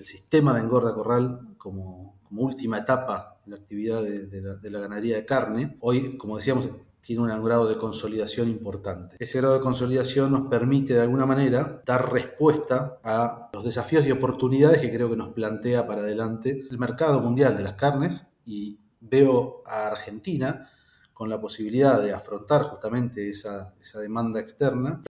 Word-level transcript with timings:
el 0.00 0.06
sistema 0.06 0.54
de 0.54 0.60
engorda 0.60 0.94
corral 0.94 1.54
como, 1.58 2.18
última 2.30 2.78
etapa 2.78 3.36
de 3.44 3.50
la 3.50 3.56
actividad 3.56 4.02
de, 4.02 4.70
la, 4.70 4.78
ganadería 4.78 5.16
de 5.16 5.26
carne, 5.26 5.76
hoy, 5.80 6.16
como 6.16 6.36
decíamos, 6.36 6.70
tiene 7.00 7.22
un 7.22 7.44
grado 7.44 7.68
de 7.68 7.76
consolidación 7.76 8.48
importante. 8.48 9.16
Ese 9.18 9.38
grado 9.38 9.54
de 9.54 9.60
consolidación 9.60 10.30
nos 10.32 10.48
permite 10.48 10.94
de 10.94 11.00
alguna 11.00 11.26
manera 11.26 11.82
dar 11.84 12.10
respuesta 12.12 12.98
a 13.02 13.50
los 13.52 13.64
desafíos 13.64 14.06
y 14.06 14.12
oportunidades 14.12 14.78
que 14.78 14.92
creo 14.92 15.10
que 15.10 15.16
nos 15.16 15.34
plantea 15.34 15.86
para 15.86 16.02
adelante 16.02 16.66
el 16.70 16.78
mercado 16.78 17.20
mundial 17.20 17.56
de 17.56 17.64
las 17.64 17.74
carnes 17.74 18.28
y 18.46 18.78
veo 19.00 19.62
a 19.66 19.88
Argentina 19.88 20.70
con 21.12 21.28
la 21.28 21.40
posibilidad 21.40 22.00
de 22.00 22.12
afrontar 22.12 22.62
justamente 22.62 23.28
esa, 23.28 23.74
esa 23.82 24.00
demanda 24.00 24.40
externa. 24.40 25.02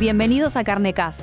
Bienvenidos 0.00 0.56
a 0.56 0.64
Carnecast, 0.64 1.22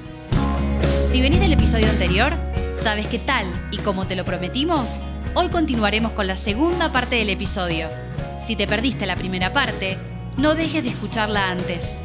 Si 1.11 1.21
venís 1.21 1.41
del 1.41 1.51
episodio 1.51 1.89
anterior, 1.89 2.31
sabes 2.73 3.05
que 3.05 3.19
tal 3.19 3.51
y 3.69 3.77
como 3.79 4.07
te 4.07 4.15
lo 4.15 4.23
prometimos, 4.23 5.01
hoy 5.35 5.49
continuaremos 5.49 6.13
con 6.13 6.25
la 6.25 6.37
segunda 6.37 6.89
parte 6.93 7.17
del 7.17 7.29
episodio. 7.29 7.89
Si 8.47 8.55
te 8.55 8.65
perdiste 8.65 9.05
la 9.05 9.17
primera 9.17 9.51
parte, 9.51 9.97
no 10.37 10.55
dejes 10.55 10.85
de 10.85 10.91
escucharla 10.91 11.51
antes. 11.51 11.99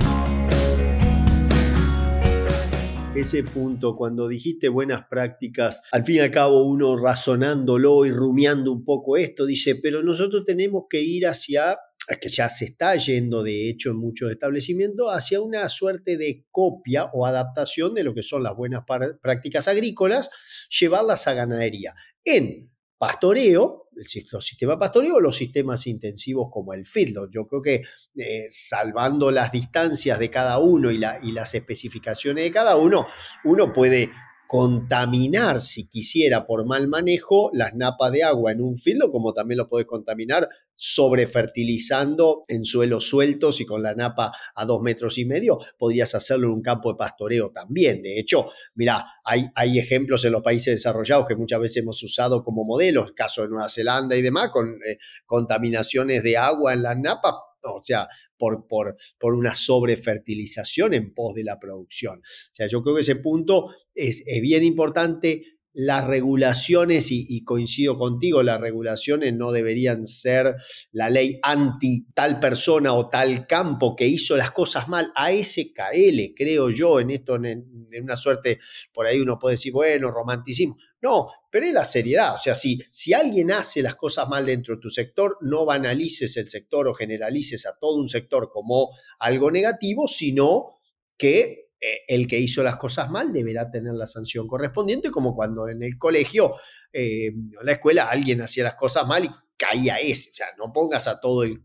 ese 3.14 3.44
punto, 3.44 3.96
cuando 3.96 4.26
dijiste 4.26 4.68
buenas 4.68 5.06
prácticas, 5.08 5.82
al 5.92 6.04
fin 6.04 6.16
y 6.16 6.18
al 6.18 6.32
cabo 6.32 6.64
uno 6.64 6.96
razonándolo 6.96 8.04
y 8.04 8.10
rumiando 8.10 8.72
un 8.72 8.84
poco 8.84 9.16
esto, 9.16 9.46
dice, 9.46 9.76
pero 9.80 10.02
nosotros 10.02 10.44
tenemos 10.44 10.86
que 10.90 11.00
ir 11.00 11.28
hacia 11.28 11.78
que 12.20 12.28
ya 12.28 12.48
se 12.48 12.66
está 12.66 12.94
yendo 12.96 13.42
de 13.42 13.68
hecho 13.68 13.90
en 13.90 13.96
muchos 13.96 14.30
establecimientos, 14.30 15.08
hacia 15.10 15.40
una 15.40 15.68
suerte 15.68 16.16
de 16.16 16.46
copia 16.50 17.10
o 17.12 17.26
adaptación 17.26 17.94
de 17.94 18.04
lo 18.04 18.14
que 18.14 18.22
son 18.22 18.42
las 18.42 18.54
buenas 18.54 18.84
prácticas 19.20 19.68
agrícolas, 19.68 20.30
llevarlas 20.68 21.26
a 21.26 21.34
ganadería. 21.34 21.94
En 22.24 22.70
pastoreo, 22.98 23.88
el 23.96 24.04
sistema 24.04 24.78
pastoreo 24.78 25.16
o 25.16 25.20
los 25.20 25.36
sistemas 25.36 25.86
intensivos 25.86 26.48
como 26.50 26.74
el 26.74 26.86
feedlot. 26.86 27.30
Yo 27.32 27.46
creo 27.46 27.62
que 27.62 27.82
eh, 28.16 28.46
salvando 28.50 29.30
las 29.30 29.52
distancias 29.52 30.18
de 30.18 30.30
cada 30.30 30.58
uno 30.58 30.90
y, 30.90 31.00
y 31.22 31.32
las 31.32 31.54
especificaciones 31.54 32.44
de 32.44 32.52
cada 32.52 32.76
uno, 32.76 33.06
uno 33.44 33.72
puede 33.72 34.10
contaminar, 34.46 35.60
si 35.60 35.88
quisiera, 35.88 36.46
por 36.46 36.64
mal 36.66 36.88
manejo, 36.88 37.50
las 37.52 37.74
napas 37.74 38.12
de 38.12 38.22
agua 38.22 38.52
en 38.52 38.60
un 38.60 38.76
filo, 38.76 39.10
como 39.10 39.32
también 39.32 39.58
lo 39.58 39.68
puedes 39.68 39.86
contaminar 39.86 40.48
sobrefertilizando 40.76 42.44
en 42.48 42.64
suelos 42.64 43.08
sueltos 43.08 43.60
y 43.62 43.64
con 43.64 43.82
la 43.82 43.94
napa 43.94 44.32
a 44.54 44.64
dos 44.66 44.82
metros 44.82 45.16
y 45.16 45.24
medio, 45.24 45.58
podrías 45.78 46.14
hacerlo 46.14 46.48
en 46.48 46.52
un 46.52 46.62
campo 46.62 46.92
de 46.92 46.98
pastoreo 46.98 47.50
también. 47.50 48.02
De 48.02 48.20
hecho, 48.20 48.50
mira, 48.74 49.04
hay, 49.24 49.46
hay 49.54 49.78
ejemplos 49.78 50.24
en 50.26 50.32
los 50.32 50.42
países 50.42 50.74
desarrollados 50.74 51.26
que 51.26 51.34
muchas 51.34 51.60
veces 51.60 51.78
hemos 51.78 52.02
usado 52.02 52.44
como 52.44 52.64
modelos, 52.64 53.12
caso 53.12 53.42
de 53.42 53.48
Nueva 53.48 53.70
Zelanda 53.70 54.16
y 54.16 54.22
demás, 54.22 54.50
con 54.50 54.78
eh, 54.86 54.98
contaminaciones 55.24 56.22
de 56.22 56.36
agua 56.36 56.74
en 56.74 56.82
las 56.82 56.98
napas, 56.98 57.34
o 57.62 57.82
sea, 57.82 58.08
por, 58.36 58.66
por, 58.66 58.96
por, 59.18 59.34
una 59.34 59.54
sobrefertilización 59.54 60.94
en 60.94 61.14
pos 61.14 61.34
de 61.34 61.44
la 61.44 61.58
producción. 61.58 62.18
O 62.18 62.54
sea, 62.54 62.66
yo 62.66 62.82
creo 62.82 62.96
que 62.96 63.00
ese 63.02 63.16
punto 63.16 63.70
es, 63.94 64.22
es 64.26 64.40
bien 64.40 64.64
importante. 64.64 65.44
Las 65.78 66.06
regulaciones, 66.06 67.08
y, 67.10 67.44
coincido 67.44 67.98
contigo, 67.98 68.42
las 68.42 68.58
regulaciones 68.58 69.34
no 69.34 69.52
deberían 69.52 70.06
ser 70.06 70.54
la 70.90 71.10
ley 71.10 71.38
anti 71.42 72.06
tal 72.14 72.40
persona 72.40 72.94
o 72.94 73.10
tal 73.10 73.46
campo 73.46 73.94
que 73.94 74.06
hizo 74.06 74.38
las 74.38 74.52
cosas 74.52 74.88
mal. 74.88 75.12
A 75.14 75.30
SKL, 75.32 76.32
creo 76.34 76.70
yo, 76.70 76.98
en 76.98 77.10
esto, 77.10 77.36
en, 77.36 77.88
en 77.92 78.02
una 78.02 78.16
suerte, 78.16 78.58
por 78.90 79.06
ahí 79.06 79.20
uno 79.20 79.38
puede 79.38 79.56
decir, 79.56 79.70
bueno, 79.70 80.10
romanticismo. 80.10 80.78
No, 81.02 81.30
pero 81.50 81.66
es 81.66 81.72
la 81.72 81.84
seriedad. 81.84 82.34
O 82.34 82.36
sea, 82.36 82.54
si, 82.54 82.80
si 82.90 83.12
alguien 83.12 83.52
hace 83.52 83.82
las 83.82 83.96
cosas 83.96 84.28
mal 84.28 84.46
dentro 84.46 84.76
de 84.76 84.80
tu 84.80 84.90
sector, 84.90 85.38
no 85.42 85.64
banalices 85.64 86.36
el 86.36 86.48
sector 86.48 86.88
o 86.88 86.94
generalices 86.94 87.66
a 87.66 87.78
todo 87.78 87.96
un 87.96 88.08
sector 88.08 88.50
como 88.50 88.90
algo 89.18 89.50
negativo, 89.50 90.08
sino 90.08 90.80
que 91.18 91.70
eh, 91.80 92.00
el 92.08 92.26
que 92.26 92.38
hizo 92.38 92.62
las 92.62 92.76
cosas 92.76 93.10
mal 93.10 93.32
deberá 93.32 93.70
tener 93.70 93.92
la 93.92 94.06
sanción 94.06 94.48
correspondiente, 94.48 95.10
como 95.10 95.34
cuando 95.34 95.68
en 95.68 95.82
el 95.82 95.98
colegio, 95.98 96.54
eh, 96.92 97.26
en 97.26 97.52
la 97.62 97.72
escuela, 97.72 98.08
alguien 98.08 98.40
hacía 98.40 98.64
las 98.64 98.74
cosas 98.74 99.06
mal 99.06 99.24
y 99.24 99.30
caía 99.56 99.96
ese. 99.96 100.30
O 100.30 100.34
sea, 100.34 100.46
no 100.58 100.72
pongas 100.72 101.06
a 101.06 101.20
todo 101.20 101.42
el, 101.42 101.62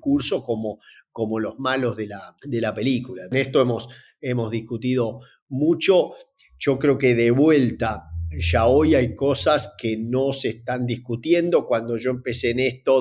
curso 0.00 0.42
como, 0.44 0.80
como 1.12 1.38
los 1.38 1.58
malos 1.58 1.96
de 1.96 2.06
la, 2.06 2.36
de 2.42 2.60
la 2.60 2.72
película. 2.72 3.24
En 3.30 3.36
esto 3.36 3.60
hemos, 3.60 3.88
hemos 4.20 4.50
discutido 4.50 5.20
mucho. 5.48 6.14
Yo 6.58 6.78
creo 6.78 6.96
que 6.96 7.14
de 7.14 7.30
vuelta 7.30 8.10
ya 8.38 8.66
hoy 8.66 8.94
hay 8.94 9.14
cosas 9.14 9.74
que 9.76 9.96
no 9.96 10.32
se 10.32 10.50
están 10.50 10.86
discutiendo. 10.86 11.66
Cuando 11.66 11.96
yo 11.96 12.10
empecé 12.10 12.50
en 12.50 12.60
esto, 12.60 13.00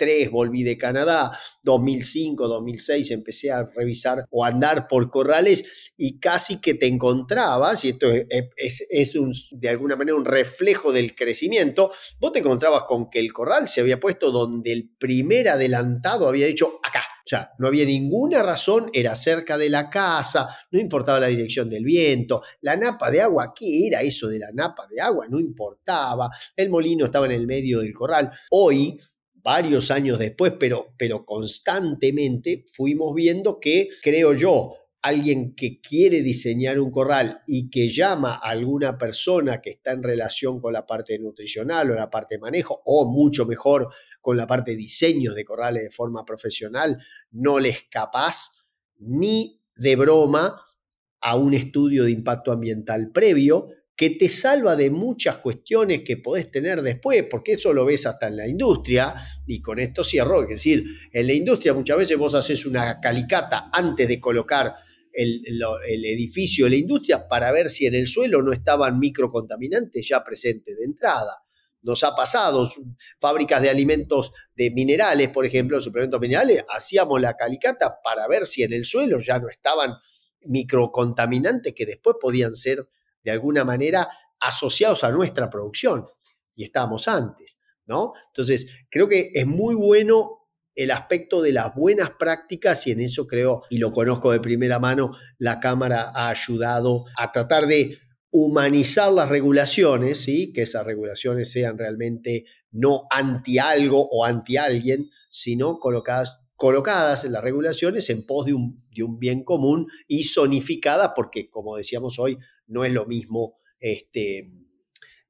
2003 0.00 0.30
volví 0.30 0.62
de 0.62 0.78
Canadá, 0.78 1.38
2005, 1.62 2.48
2006 2.48 3.10
empecé 3.10 3.50
a 3.50 3.68
revisar 3.74 4.24
o 4.30 4.44
andar 4.44 4.88
por 4.88 5.10
corrales 5.10 5.92
y 5.96 6.18
casi 6.18 6.60
que 6.60 6.74
te 6.74 6.86
encontrabas, 6.86 7.84
y 7.84 7.90
esto 7.90 8.10
es, 8.10 9.48
de 9.50 9.68
alguna 9.68 9.96
manera 9.96 10.16
un 10.16 10.24
reflejo 10.24 10.92
del 10.92 11.14
crecimiento, 11.14 11.92
vos 12.18 12.32
te 12.32 12.38
encontrabas 12.38 12.84
con 12.84 13.10
que 13.10 13.20
el 13.20 13.32
corral 13.32 13.68
se 13.68 13.80
había 13.80 14.00
puesto 14.00 14.30
donde 14.30 14.72
el 14.72 14.90
primer 14.98 15.48
adelantado 15.48 16.28
había 16.28 16.46
dicho 16.46 16.80
acá 16.82 17.02
o 17.20 17.28
sea, 17.30 17.52
no 17.58 17.68
había 17.68 17.84
ninguna 17.84 18.42
razón, 18.42 18.90
era 18.92 19.14
cerca 19.14 19.56
de 19.56 19.70
la 19.70 19.88
casa, 19.88 20.48
no 20.72 20.80
importaba 20.80 21.20
la 21.20 21.28
dirección 21.28 21.70
del 21.70 21.84
viento, 21.84 22.42
la 22.62 22.76
napa 22.76 23.08
de 23.08 23.20
agua, 23.20 23.52
¿qué 23.54 23.86
era 23.86 24.00
eso 24.00 24.26
de 24.26 24.40
la 24.40 24.50
napa 24.52 24.86
de 24.90 25.00
agua? 25.00 25.26
No 25.28 25.38
importaba, 25.38 26.28
el 26.56 26.70
molino 26.70 27.04
estaba 27.04 27.26
en 27.26 27.32
el 27.32 27.46
medio 27.46 27.80
del 27.80 27.92
corral. 27.92 28.32
Hoy, 28.50 28.98
varios 29.42 29.90
años 29.90 30.18
después, 30.18 30.54
pero, 30.58 30.94
pero 30.96 31.24
constantemente 31.24 32.66
fuimos 32.72 33.14
viendo 33.14 33.60
que, 33.60 33.88
creo 34.02 34.34
yo, 34.34 34.74
alguien 35.02 35.54
que 35.54 35.80
quiere 35.80 36.22
diseñar 36.22 36.78
un 36.78 36.90
corral 36.90 37.40
y 37.46 37.70
que 37.70 37.88
llama 37.88 38.34
a 38.34 38.50
alguna 38.50 38.98
persona 38.98 39.60
que 39.60 39.70
está 39.70 39.92
en 39.92 40.02
relación 40.02 40.60
con 40.60 40.72
la 40.72 40.86
parte 40.86 41.18
nutricional 41.18 41.90
o 41.90 41.94
la 41.94 42.10
parte 42.10 42.34
de 42.34 42.40
manejo, 42.40 42.82
o 42.84 43.10
mucho 43.10 43.46
mejor 43.46 43.88
con 44.20 44.36
la 44.36 44.46
parte 44.46 44.72
de 44.72 44.76
diseño 44.76 45.32
de 45.32 45.44
corrales 45.44 45.82
de 45.84 45.90
forma 45.90 46.24
profesional, 46.24 46.98
no 47.30 47.58
les 47.58 47.84
capaz 47.84 48.66
ni 48.98 49.62
de 49.74 49.96
broma 49.96 50.62
a 51.22 51.36
un 51.36 51.54
estudio 51.54 52.04
de 52.04 52.10
impacto 52.10 52.52
ambiental 52.52 53.10
previo 53.12 53.68
que 54.00 54.08
te 54.08 54.30
salva 54.30 54.76
de 54.76 54.88
muchas 54.88 55.36
cuestiones 55.36 56.00
que 56.02 56.16
podés 56.16 56.50
tener 56.50 56.80
después, 56.80 57.22
porque 57.30 57.52
eso 57.52 57.74
lo 57.74 57.84
ves 57.84 58.06
hasta 58.06 58.28
en 58.28 58.36
la 58.38 58.48
industria, 58.48 59.14
y 59.46 59.60
con 59.60 59.78
esto 59.78 60.02
cierro, 60.02 60.42
es 60.44 60.48
decir, 60.48 60.86
en 61.12 61.26
la 61.26 61.34
industria 61.34 61.74
muchas 61.74 61.98
veces 61.98 62.16
vos 62.16 62.34
haces 62.34 62.64
una 62.64 62.98
calicata 62.98 63.68
antes 63.70 64.08
de 64.08 64.18
colocar 64.18 64.74
el, 65.12 65.42
el, 65.44 66.04
edificio 66.06 66.64
de 66.64 66.70
la 66.70 66.76
industria 66.76 67.28
para 67.28 67.52
ver 67.52 67.68
si 67.68 67.84
en 67.84 67.94
el 67.94 68.06
suelo 68.06 68.40
no 68.40 68.52
estaban 68.52 68.98
microcontaminantes 68.98 70.08
ya 70.08 70.24
presentes 70.24 70.78
de 70.78 70.84
entrada. 70.86 71.44
Nos 71.82 72.02
ha 72.02 72.14
pasado, 72.14 72.66
fábricas 73.18 73.60
de 73.60 73.68
alimentos 73.68 74.32
de 74.56 74.70
minerales, 74.70 75.28
por 75.28 75.44
ejemplo, 75.44 75.78
suplementos 75.78 76.22
minerales, 76.22 76.64
hacíamos 76.74 77.20
la 77.20 77.36
calicata 77.36 77.98
para 78.02 78.26
ver 78.28 78.46
si 78.46 78.62
en 78.62 78.72
el 78.72 78.86
suelo 78.86 79.18
ya 79.18 79.38
no 79.38 79.50
estaban 79.50 79.92
microcontaminantes 80.46 81.74
que 81.74 81.84
después 81.84 82.16
podían 82.18 82.54
ser 82.54 82.88
de 83.22 83.30
alguna 83.30 83.64
manera 83.64 84.08
asociados 84.40 85.04
a 85.04 85.10
nuestra 85.10 85.50
producción 85.50 86.06
y 86.54 86.64
estábamos 86.64 87.08
antes, 87.08 87.58
¿no? 87.86 88.12
Entonces, 88.28 88.68
creo 88.90 89.08
que 89.08 89.30
es 89.34 89.46
muy 89.46 89.74
bueno 89.74 90.40
el 90.74 90.90
aspecto 90.90 91.42
de 91.42 91.52
las 91.52 91.74
buenas 91.74 92.12
prácticas 92.18 92.86
y 92.86 92.92
en 92.92 93.00
eso 93.00 93.26
creo, 93.26 93.62
y 93.70 93.78
lo 93.78 93.92
conozco 93.92 94.32
de 94.32 94.40
primera 94.40 94.78
mano, 94.78 95.12
la 95.38 95.60
Cámara 95.60 96.10
ha 96.14 96.30
ayudado 96.30 97.04
a 97.16 97.32
tratar 97.32 97.66
de 97.66 97.98
humanizar 98.30 99.12
las 99.12 99.28
regulaciones, 99.28 100.22
¿sí? 100.22 100.52
que 100.52 100.62
esas 100.62 100.86
regulaciones 100.86 101.50
sean 101.50 101.76
realmente 101.76 102.44
no 102.70 103.06
anti 103.10 103.58
algo 103.58 104.08
o 104.10 104.24
anti 104.24 104.56
alguien, 104.56 105.10
sino 105.28 105.78
colocadas, 105.78 106.40
colocadas 106.54 107.24
en 107.24 107.32
las 107.32 107.42
regulaciones 107.42 108.08
en 108.10 108.24
pos 108.24 108.46
de 108.46 108.54
un, 108.54 108.84
de 108.94 109.02
un 109.02 109.18
bien 109.18 109.42
común 109.44 109.88
y 110.06 110.24
zonificadas, 110.24 111.12
porque 111.16 111.50
como 111.50 111.76
decíamos 111.76 112.18
hoy, 112.18 112.38
no 112.70 112.84
es 112.84 112.92
lo 112.92 113.06
mismo, 113.06 113.58
este, 113.78 114.50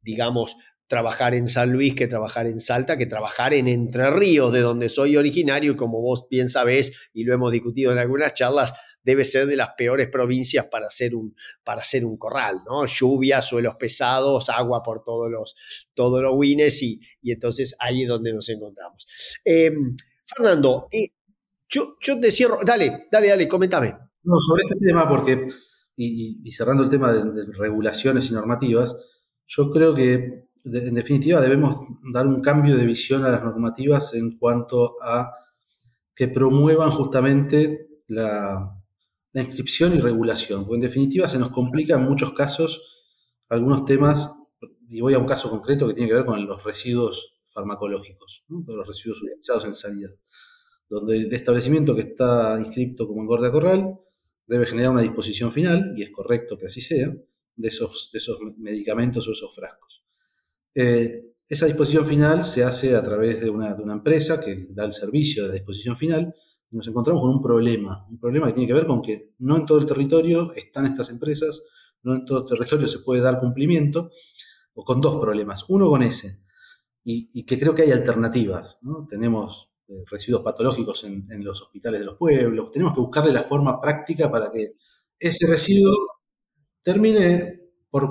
digamos, 0.03 0.57
trabajar 0.87 1.35
en 1.35 1.47
San 1.47 1.73
Luis 1.73 1.95
que 1.95 2.09
trabajar 2.09 2.47
en 2.47 2.59
Salta, 2.59 2.99
que 2.99 3.07
trabajar 3.07 3.55
en 3.55 3.69
Entre 3.69 4.11
Ríos, 4.11 4.53
de 4.53 4.61
donde 4.61 4.89
soy 4.89 5.17
originario, 5.17 5.73
y 5.73 5.77
como 5.77 6.01
vos 6.03 6.27
bien 6.29 6.49
sabés, 6.49 6.93
y 7.13 7.25
lo 7.25 7.33
hemos 7.33 7.53
discutido 7.53 7.93
en 7.93 7.99
algunas 7.99 8.35
charlas, 8.35 8.75
debe 9.03 9.25
ser 9.25 9.47
de 9.47 9.57
las 9.57 9.71
peores 9.79 10.09
provincias 10.09 10.67
para 10.67 10.89
hacer 10.89 11.15
un, 11.15 11.35
para 11.65 11.81
hacer 11.81 12.05
un 12.05 12.19
corral, 12.19 12.63
¿no? 12.67 12.85
Lluvia, 12.87 13.41
suelos 13.41 13.77
pesados, 13.79 14.49
agua 14.49 14.83
por 14.83 15.03
todos 15.03 15.31
los, 15.31 15.55
todos 15.95 16.23
los 16.23 16.33
wines, 16.35 16.83
y, 16.83 17.01
y 17.23 17.33
entonces 17.33 17.77
ahí 17.79 18.03
es 18.03 18.09
donde 18.09 18.33
nos 18.33 18.49
encontramos. 18.49 19.07
Em, 19.45 19.95
Fernando, 20.27 20.89
eh, 20.91 21.11
yo, 21.69 21.97
yo 22.01 22.19
te 22.19 22.33
cierro, 22.33 22.59
dale, 22.65 23.07
dale, 23.13 23.29
dale, 23.29 23.47
coméntame. 23.47 23.97
No, 24.25 24.35
sobre 24.41 24.65
este 24.65 24.85
tema, 24.85 25.09
porque, 25.09 25.47
y, 26.03 26.51
cerrando 26.53 26.83
el 26.83 26.91
tema 26.91 27.13
de 27.13 27.45
regulaciones 27.53 28.31
y 28.31 28.35
normativas, 28.35 28.97
yo 29.47 29.71
creo 29.71 29.95
que 29.95 30.51
en 30.65 30.95
definitiva, 30.95 31.41
debemos 31.41 31.87
dar 32.13 32.27
un 32.27 32.41
cambio 32.41 32.77
de 32.77 32.85
visión 32.85 33.25
a 33.25 33.31
las 33.31 33.43
normativas 33.43 34.13
en 34.15 34.37
cuanto 34.37 34.97
a 35.03 35.33
que 36.15 36.29
promuevan 36.29 36.91
justamente 36.91 37.89
la, 38.09 38.77
inscripción 39.33 39.95
y 39.95 40.01
regulación, 40.01 40.65
porque 40.65 40.75
en 40.75 40.91
definitiva 40.91 41.29
se 41.29 41.39
nos 41.39 41.51
complica 41.51 41.95
en 41.95 42.03
muchos 42.03 42.33
casos 42.33 42.83
algunos 43.49 43.85
temas, 43.85 44.37
y 44.89 45.01
voy 45.01 45.15
a 45.15 45.19
un 45.19 45.27
caso 45.27 45.49
concreto 45.49 45.87
que 45.87 45.95
tiene 45.95 46.09
que 46.09 46.17
ver 46.17 46.25
con 46.25 46.45
los 46.47 46.63
residuos 46.65 47.37
farmacológicos, 47.47 48.45
los 48.49 48.87
residuos 48.87 49.23
utilizados 49.23 49.65
en 49.65 49.75
sanidad, 49.75 50.11
donde 50.89 51.17
el 51.17 51.33
establecimiento 51.33 51.95
que 51.95 52.03
está 52.03 52.61
inscrito 52.61 53.07
como 53.07 53.23
engorda 53.23 53.53
corral 53.53 54.01
debe 54.51 54.67
generar 54.67 54.91
una 54.91 55.03
disposición 55.03 55.53
final, 55.53 55.95
y 55.97 56.03
es 56.03 56.11
correcto 56.11 56.59
que 56.59 56.67
así 56.67 56.81
sea, 56.81 57.15
de 57.55 57.69
esos, 57.69 58.11
de 58.13 58.19
esos 58.19 58.37
medicamentos 58.59 59.29
o 59.29 59.33
esos 59.33 59.55
frascos. 59.55 60.05
Eh, 60.75 61.35
esa 61.49 61.67
disposición 61.67 62.05
final 62.05 62.43
se 62.43 62.65
hace 62.65 62.97
a 62.97 63.03
través 63.03 63.41
de 63.41 63.49
una, 63.49 63.77
empresa 63.93 64.41
que 64.41 64.67
da 64.71 64.85
el 64.85 64.93
servicio 64.93 65.43
de 65.43 65.49
la 65.49 65.55
disposición 65.55 65.97
final 65.97 66.35
y 66.69 66.77
nos 66.77 66.89
encontramos 66.89 67.23
con 67.23 67.31
un 67.31 67.41
problema, 67.41 68.07
un 68.11 68.19
problema 68.19 68.49
que 68.49 68.55
tiene 68.55 68.67
que 68.67 68.75
ver 68.75 68.87
con 68.87 69.01
que 69.01 69.35
no 69.39 69.57
en 69.57 69.67
todo 69.67 69.79
el 69.79 69.87
territorio 69.87 70.53
están 70.55 70.87
estas 70.87 71.11
empresas, 71.11 71.63
no 72.03 72.15
en 72.15 72.25
todo 72.25 72.41
el 72.41 72.47
territorio 72.47 72.89
se 72.89 73.01
puede 73.01 73.21
dar 73.21 73.39
cumplimiento, 73.39 74.11
o 74.75 74.85
con 74.85 75.01
dos 75.01 75.21
problemas. 75.21 75.65
Uno 75.69 75.89
con 75.89 76.03
ese, 76.03 76.41
y, 77.05 77.45
que 77.45 77.59
creo 77.59 77.75
que 77.75 77.83
hay 77.83 77.93
alternativas. 77.93 78.79
Tenemos 79.09 79.70
eh, 79.70 79.70
residuos 80.11 80.43
patológicos 80.43 81.05
en, 81.05 81.45
los 81.45 81.61
hospitales 81.63 82.01
de 82.01 82.07
los 82.07 82.17
pueblos, 82.17 82.71
tenemos 82.71 82.95
que 82.95 83.01
buscarle 83.01 83.33
la 83.33 83.43
forma 83.43 83.81
práctica 83.81 84.31
para 84.31 84.51
que 84.51 84.73
ese 85.19 85.47
residuo 85.47 85.93
termine 86.83 87.61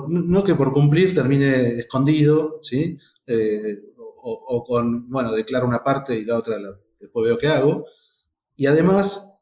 no 0.08 0.44
que 0.44 0.54
por 0.54 0.72
cumplir 0.72 1.14
termine 1.14 1.78
escondido, 1.78 2.58
¿sí? 2.62 2.98
Eh, 3.26 3.78
o, 4.22 4.64
con, 4.66 5.08
bueno, 5.08 5.32
declaro 5.32 5.66
una 5.66 5.82
parte 5.82 6.14
y 6.14 6.26
la 6.26 6.36
otra 6.36 6.58
después 6.98 7.24
veo 7.24 7.38
qué 7.38 7.48
hago. 7.48 7.86
Y 8.54 8.66
además, 8.66 9.40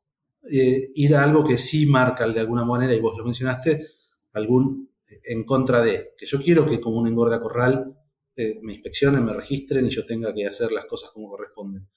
eh, 0.50 0.90
ir 0.94 1.16
a 1.16 1.24
algo 1.24 1.42
que 1.42 1.58
sí 1.58 1.86
marca 1.86 2.28
de 2.28 2.40
alguna 2.40 2.64
manera, 2.64 2.94
y 2.94 3.00
vos 3.00 3.18
lo 3.18 3.24
mencionaste, 3.24 3.88
algún 4.34 4.90
en 5.24 5.44
contra 5.44 5.82
de, 5.82 6.14
que 6.16 6.26
yo 6.26 6.40
quiero 6.40 6.66
que 6.66 6.80
como 6.80 6.98
un 6.98 7.08
engorda 7.08 7.40
corral 7.40 7.96
eh, 8.36 8.60
me 8.62 8.74
inspeccionen, 8.74 9.24
me 9.24 9.34
registren 9.34 9.86
y 9.86 9.90
yo 9.90 10.06
tenga 10.06 10.32
que 10.32 10.46
hacer 10.46 10.70
las 10.70 10.84
cosas 10.84 11.10
como 11.10 11.28
corresponden. 11.28 11.88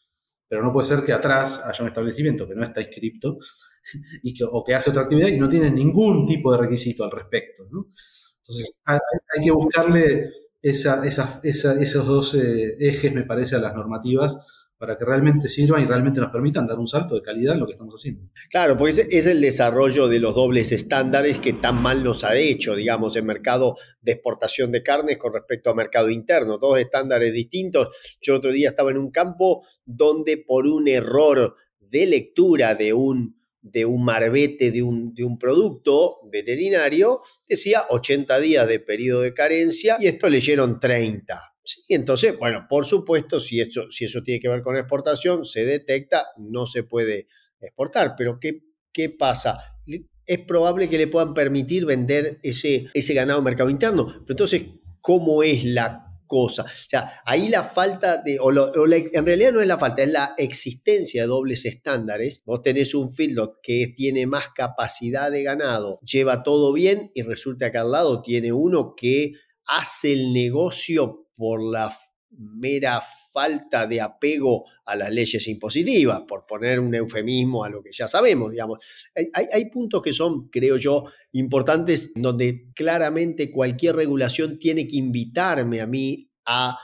Pero 0.52 0.64
no 0.64 0.74
puede 0.74 0.86
ser 0.86 1.02
que 1.02 1.14
atrás 1.14 1.64
haya 1.66 1.82
un 1.82 1.88
establecimiento 1.88 2.46
que 2.46 2.56
no 2.56 2.62
está 2.62 2.82
inscripto 2.82 3.38
y 4.22 4.34
que, 4.34 4.44
o 4.44 4.62
que 4.66 4.76
hace 4.76 4.90
otra 4.90 5.04
actividad 5.04 5.30
y 5.30 5.40
no 5.40 5.48
tiene 5.48 5.72
ningún 5.72 6.26
tipo 6.26 6.52
de 6.52 6.58
requisito 6.58 7.06
al 7.06 7.12
respecto. 7.12 7.64
Entonces, 7.64 8.82
hay, 8.84 9.00
que 9.42 9.52
buscarle 9.52 10.30
esos 10.62 12.06
dos 12.06 12.36
ejes, 12.36 13.14
me 13.14 13.24
parece, 13.24 13.56
a 13.56 13.60
las 13.60 13.74
normativas 13.74 14.40
para 14.82 14.98
que 14.98 15.06
realmente 15.06 15.48
sirvan 15.48 15.84
y 15.84 15.86
realmente 15.86 16.20
nos 16.20 16.32
permitan 16.32 16.66
dar 16.66 16.80
un 16.80 16.88
salto 16.88 17.14
de 17.14 17.22
calidad 17.22 17.54
en 17.54 17.60
lo 17.60 17.68
que 17.68 17.74
estamos 17.74 17.94
haciendo. 17.94 18.24
Claro, 18.50 18.76
porque 18.76 19.06
es, 19.12 19.28
el 19.28 19.40
desarrollo 19.40 20.08
de 20.08 20.20
los 20.20 20.34
dobles 20.34 20.72
estándares 20.72 21.38
que 21.38 21.54
tan 21.54 21.80
mal 21.80 22.04
nos 22.04 22.24
ha 22.24 22.36
hecho, 22.36 22.76
digamos, 22.76 23.16
en 23.16 23.28
mercado 23.28 23.78
de 24.02 24.14
exportación 24.14 24.72
de 24.72 24.82
carnes 24.82 25.20
con 25.20 25.34
respecto 25.34 25.70
a 25.70 25.76
mercado 25.76 26.10
interno, 26.10 26.58
dos 26.58 26.80
estándares 26.80 27.32
distintos. 27.32 27.90
Yo 28.22 28.38
otro 28.38 28.52
día 28.52 28.70
estaba 28.70 28.90
en 28.90 28.98
un 28.98 29.12
campo 29.12 29.64
donde 29.86 30.38
por 30.38 30.66
un 30.66 30.88
error 30.88 31.56
de 31.80 32.08
lectura 32.08 32.74
de 32.74 32.92
un 32.94 33.40
de 33.62 33.86
un 33.86 34.04
marbete 34.04 34.72
de 34.72 34.82
un, 34.82 35.14
de 35.14 35.24
un 35.24 35.38
producto 35.38 36.28
veterinario, 36.32 37.22
decía 37.48 37.86
80 37.88 38.40
días 38.40 38.68
de 38.68 38.80
periodo 38.80 39.22
de 39.22 39.36
carencia 39.36 39.98
y 40.00 40.08
esto 40.08 40.28
leyeron 40.28 40.80
30. 40.80 41.51
Sí, 41.64 41.82
entonces, 41.90 42.38
bueno, 42.38 42.66
por 42.70 42.86
supuesto, 42.86 43.40
si 43.40 43.62
eso, 43.62 43.92
si 43.92 44.06
eso 44.06 44.22
tiene 44.24 44.40
que 44.40 44.50
ver 44.50 44.62
con 44.62 44.76
exportación, 44.76 45.46
se 45.46 45.66
detecta, 45.66 46.28
no 46.38 46.66
se 46.66 46.84
puede 46.84 47.28
exportar. 47.60 48.16
Pero 48.18 48.40
¿qué, 48.40 48.62
qué 48.92 49.10
pasa? 49.10 49.78
Es 50.26 50.40
probable 50.40 50.90
que 50.90 50.98
le 50.98 51.08
puedan 51.08 51.34
permitir 51.34 51.86
vender 51.86 52.40
ese, 52.44 52.88
ese 52.94 53.14
ganado 53.14 53.42
mercado 53.42 53.70
interno. 53.70 54.06
Pero 54.06 54.26
entonces, 54.30 54.64
¿cómo 55.02 55.44
es 55.44 55.66
la 55.66 56.12
cosa. 56.32 56.64
O 56.64 56.90
sea, 56.90 57.20
ahí 57.26 57.50
la 57.50 57.62
falta 57.62 58.16
de, 58.16 58.40
o, 58.40 58.52
en 58.52 59.26
realidad 59.26 59.52
no 59.52 59.60
es 59.60 59.68
la 59.68 59.78
falta, 59.78 60.02
es 60.02 60.12
la 60.12 60.34
existencia 60.38 61.24
de 61.24 61.28
dobles 61.28 61.66
estándares. 61.66 62.42
Vos 62.46 62.62
tenés 62.62 62.96
un 62.96 63.14
feedlot 63.14 63.60
que 63.62 63.92
tiene 63.94 64.26
más 64.28 64.46
capacidad 64.56 65.30
de 65.30 65.44
ganado, 65.44 66.00
lleva 66.10 66.42
todo 66.42 66.72
bien 66.72 67.12
y 67.14 67.24
resulta 67.24 67.70
que 67.70 67.80
al 67.80 67.92
lado 67.92 68.22
tiene 68.22 68.54
uno 68.54 68.94
que 68.96 69.34
hace 69.66 70.14
el 70.14 70.32
negocio 70.32 71.28
por 71.42 71.60
la 71.64 71.92
mera 72.38 73.02
falta 73.34 73.88
de 73.88 74.00
apego 74.00 74.66
a 74.86 74.96
las 74.96 75.12
leyes 75.12 75.48
impositivas, 75.48 76.22
por 76.28 76.46
poner 76.46 76.80
un 76.80 76.94
eufemismo 76.94 77.64
a 77.64 77.70
lo 77.70 77.82
que 77.82 77.90
ya 77.92 78.08
sabemos, 78.08 78.52
digamos. 78.52 78.78
Hay, 79.16 79.48
hay, 79.52 79.70
puntos 79.72 80.04
que 80.04 80.14
son, 80.14 80.50
creo 80.50 80.78
yo, 80.78 81.06
importantes 81.32 82.12
donde 82.14 82.68
claramente 82.76 83.50
cualquier 83.50 83.96
regulación 83.96 84.60
tiene 84.60 84.88
que 84.88 84.98
invitarme 84.98 85.82
a 85.82 85.88
mí 85.88 86.30
a 86.46 86.78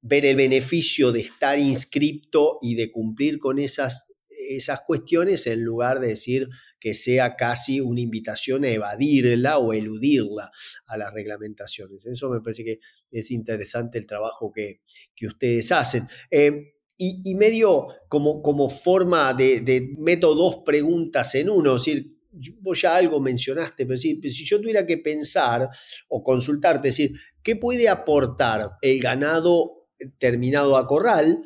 ver 0.00 0.24
el 0.24 0.36
beneficio 0.36 1.12
de 1.12 1.20
estar 1.20 1.58
inscripto 1.58 2.56
y 2.62 2.74
de 2.74 2.90
cumplir 2.90 3.38
con 3.38 3.58
esas, 3.58 4.06
esas 4.48 4.80
cuestiones 4.86 5.46
en 5.46 5.62
lugar 5.62 6.00
de 6.00 6.08
decir 6.08 6.48
que 6.80 6.94
sea 6.94 7.36
casi 7.36 7.80
una 7.80 8.00
invitación 8.00 8.64
a 8.64 8.70
evadirla 8.70 9.58
o 9.58 9.72
eludirla 9.72 10.50
a 10.86 10.96
las 10.96 11.12
reglamentaciones. 11.12 12.06
Eso 12.06 12.30
me 12.30 12.40
parece 12.40 12.64
que 12.64 12.80
es 13.10 13.30
interesante 13.30 13.98
el 13.98 14.06
trabajo 14.06 14.50
que, 14.52 14.80
ustedes 15.26 15.70
hacen. 15.70 16.04
Eh, 16.30 16.72
y, 16.96 17.34
medio 17.34 17.88
como, 18.08 18.42
como 18.42 18.68
forma 18.68 19.32
de, 19.32 19.60
de, 19.60 19.94
meto 19.98 20.34
dos 20.34 20.58
preguntas 20.64 21.34
en 21.34 21.48
uno, 21.48 21.76
es 21.76 21.84
decir, 21.84 22.18
vos 22.60 22.82
ya 22.82 22.96
algo 22.96 23.20
mencionaste, 23.20 23.86
pero 23.86 23.96
si, 23.96 24.20
si 24.20 24.44
yo 24.44 24.60
tuviera 24.60 24.86
que 24.86 24.98
pensar 24.98 25.68
o 26.08 26.22
consultarte, 26.22 26.88
decir, 26.88 27.12
¿qué 27.42 27.56
puede 27.56 27.88
aportar 27.88 28.72
el 28.82 29.00
ganado 29.00 29.88
terminado 30.18 30.76
a 30.76 30.86
corral 30.86 31.42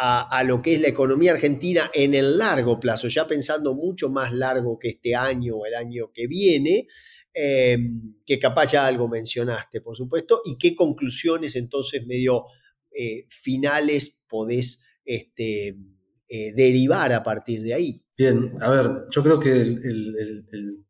a, 0.00 0.44
lo 0.44 0.62
que 0.62 0.74
es 0.74 0.80
la 0.80 0.88
economía 0.88 1.32
argentina 1.32 1.90
en 1.92 2.14
el 2.14 2.38
largo 2.38 2.78
plazo, 2.78 3.08
ya 3.08 3.26
pensando 3.26 3.74
mucho 3.74 4.08
más 4.08 4.32
largo 4.32 4.78
que 4.78 4.90
este 4.90 5.16
año 5.16 5.56
o 5.56 5.66
el 5.66 5.74
año 5.74 6.12
que 6.12 6.28
viene, 6.28 6.86
em, 7.34 8.14
que 8.24 8.38
capaz 8.38 8.72
ya 8.72 8.86
algo 8.86 9.08
mencionaste, 9.08 9.80
por 9.80 9.96
supuesto, 9.96 10.40
y 10.44 10.56
qué 10.56 10.76
conclusiones 10.76 11.56
entonces 11.56 12.06
medio 12.06 12.44
eh, 12.92 13.26
finales 13.28 14.22
podés 14.28 14.84
este, 15.04 15.76
eh, 16.28 16.52
derivar 16.54 17.12
a 17.12 17.24
partir 17.24 17.62
de 17.62 17.74
ahí. 17.74 18.04
Bien, 18.16 18.52
a 18.60 18.70
ver, 18.70 19.06
yo 19.10 19.22
creo 19.22 19.40
que 19.40 19.50
el, 19.50 20.84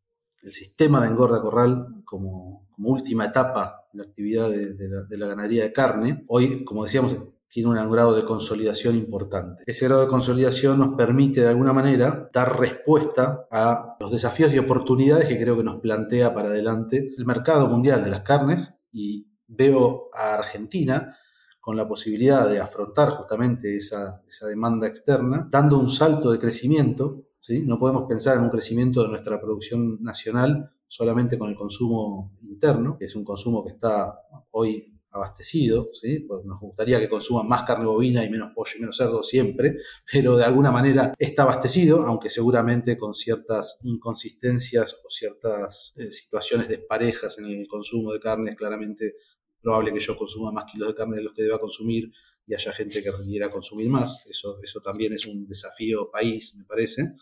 sistema 0.51 1.01
de 1.01 1.09
engorda 1.09 1.41
corral 1.41 2.03
como, 2.05 2.67
última 2.77 3.25
etapa 3.25 3.87
de 3.91 3.97
la 3.97 4.03
actividad 4.05 4.49
de 4.49 5.17
la 5.17 5.27
ganadería 5.27 5.63
de 5.63 5.73
carne, 5.73 6.23
hoy, 6.27 6.63
como 6.63 6.85
decíamos, 6.85 7.17
tiene 7.49 7.69
un 7.69 7.91
grado 7.91 8.15
de 8.15 8.23
consolidación 8.23 8.95
importante. 8.95 9.63
Ese 9.65 9.85
grado 9.85 10.01
de 10.01 10.07
consolidación 10.07 10.77
nos 10.77 10.95
permite 10.95 11.41
de 11.41 11.47
alguna 11.47 11.73
manera 11.73 12.29
dar 12.31 12.59
respuesta 12.59 13.47
a 13.51 13.97
los 13.99 14.11
desafíos 14.11 14.53
y 14.53 14.59
oportunidades 14.59 15.25
que 15.25 15.39
creo 15.39 15.57
que 15.57 15.63
nos 15.63 15.81
plantea 15.81 16.33
para 16.35 16.49
adelante 16.49 17.11
el 17.17 17.25
mercado 17.25 17.67
mundial 17.67 18.03
de 18.03 18.11
las 18.11 18.21
carnes 18.21 18.83
y 18.91 19.31
veo 19.47 20.09
a 20.13 20.35
Argentina 20.35 21.17
con 21.59 21.75
la 21.75 21.87
posibilidad 21.87 22.47
de 22.47 22.59
afrontar 22.59 23.09
justamente 23.09 23.75
esa, 23.75 24.21
demanda 24.47 24.87
externa, 24.87 25.47
dando 25.51 25.79
un 25.79 25.89
salto 25.89 26.31
de 26.31 26.37
crecimiento. 26.37 27.25
No 27.65 27.79
podemos 27.79 28.03
pensar 28.03 28.37
en 28.37 28.43
un 28.43 28.49
crecimiento 28.49 29.01
de 29.01 29.09
nuestra 29.09 29.41
producción 29.41 29.97
nacional 30.03 30.71
solamente 30.85 31.37
con 31.39 31.49
el 31.49 31.55
consumo 31.55 32.35
interno, 32.41 32.95
que 32.97 33.05
es 33.05 33.15
un 33.15 33.23
consumo 33.23 33.63
que 33.63 33.71
está 33.71 34.19
hoy 34.51 34.98
abastecido, 35.11 35.89
¿sí? 35.93 36.19
Pues 36.19 36.45
nos 36.45 36.59
gustaría 36.59 36.99
que 36.99 37.09
consuman 37.09 37.47
más 37.47 37.63
carne 37.63 37.85
bovina 37.85 38.23
y 38.23 38.29
menos 38.29 38.51
pollo 38.53 38.71
y 38.77 38.81
menos 38.81 38.97
cerdo 38.97 39.23
siempre, 39.23 39.77
pero 40.11 40.37
de 40.37 40.43
alguna 40.43 40.71
manera 40.71 41.13
está 41.17 41.43
abastecido, 41.43 42.03
aunque 42.03 42.29
seguramente 42.29 42.97
con 42.97 43.13
ciertas 43.13 43.79
inconsistencias 43.83 44.93
o 45.03 45.09
ciertas 45.09 45.95
eh, 45.97 46.11
situaciones 46.11 46.67
desparejas 46.67 47.39
en 47.39 47.45
el 47.45 47.67
consumo 47.67 48.13
de 48.13 48.19
carne, 48.19 48.51
es 48.51 48.57
claramente 48.57 49.15
probable 49.61 49.91
que 49.91 49.99
yo 49.99 50.15
consuma 50.15 50.51
más 50.51 50.71
kilos 50.71 50.89
de 50.89 50.95
carne 50.95 51.17
de 51.17 51.23
los 51.23 51.33
que 51.33 51.43
deba 51.43 51.59
consumir 51.59 52.11
y 52.45 52.53
haya 52.53 52.71
gente 52.71 53.03
que 53.03 53.11
requiera 53.11 53.51
consumir 53.51 53.89
más. 53.89 54.25
Eso, 54.29 54.57
eso 54.63 54.79
también 54.81 55.13
es 55.13 55.25
un 55.27 55.47
desafío 55.47 56.09
país, 56.11 56.55
me 56.55 56.65
parece, 56.65 57.13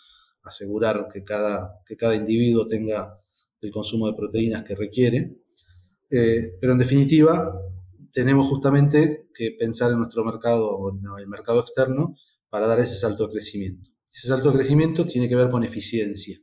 asegurar 0.44 1.08
que 1.12 1.24
cada, 1.24 1.82
que 1.86 1.98
cada 1.98 2.16
individuo 2.16 2.68
tenga 2.68 3.22
el 3.62 3.72
consumo 3.72 4.08
de 4.08 4.18
proteínas 4.18 4.64
que 4.64 4.76
requiere. 4.76 5.38
Eh, 6.10 6.58
pero 6.62 6.74
en 6.74 6.80
definitiva, 6.80 7.52
tenemos 8.12 8.48
justamente 8.48 9.30
que 9.34 9.56
pensar 9.58 9.92
en 9.92 10.00
nuestro 10.00 10.24
mercado 10.24 10.90
en 10.90 11.02
el 11.20 11.28
mercado 11.28 11.62
externo 11.62 12.16
para 12.50 12.68
dar 12.68 12.80
ese 12.80 12.98
salto 12.98 13.28
de 13.28 13.34
crecimiento. 13.34 13.90
Ese 14.10 14.28
salto 14.28 14.52
de 14.52 14.58
crecimiento 14.58 15.06
tiene 15.06 15.28
que 15.28 15.36
ver 15.36 15.50
con 15.50 15.64
eficiencia 15.64 16.38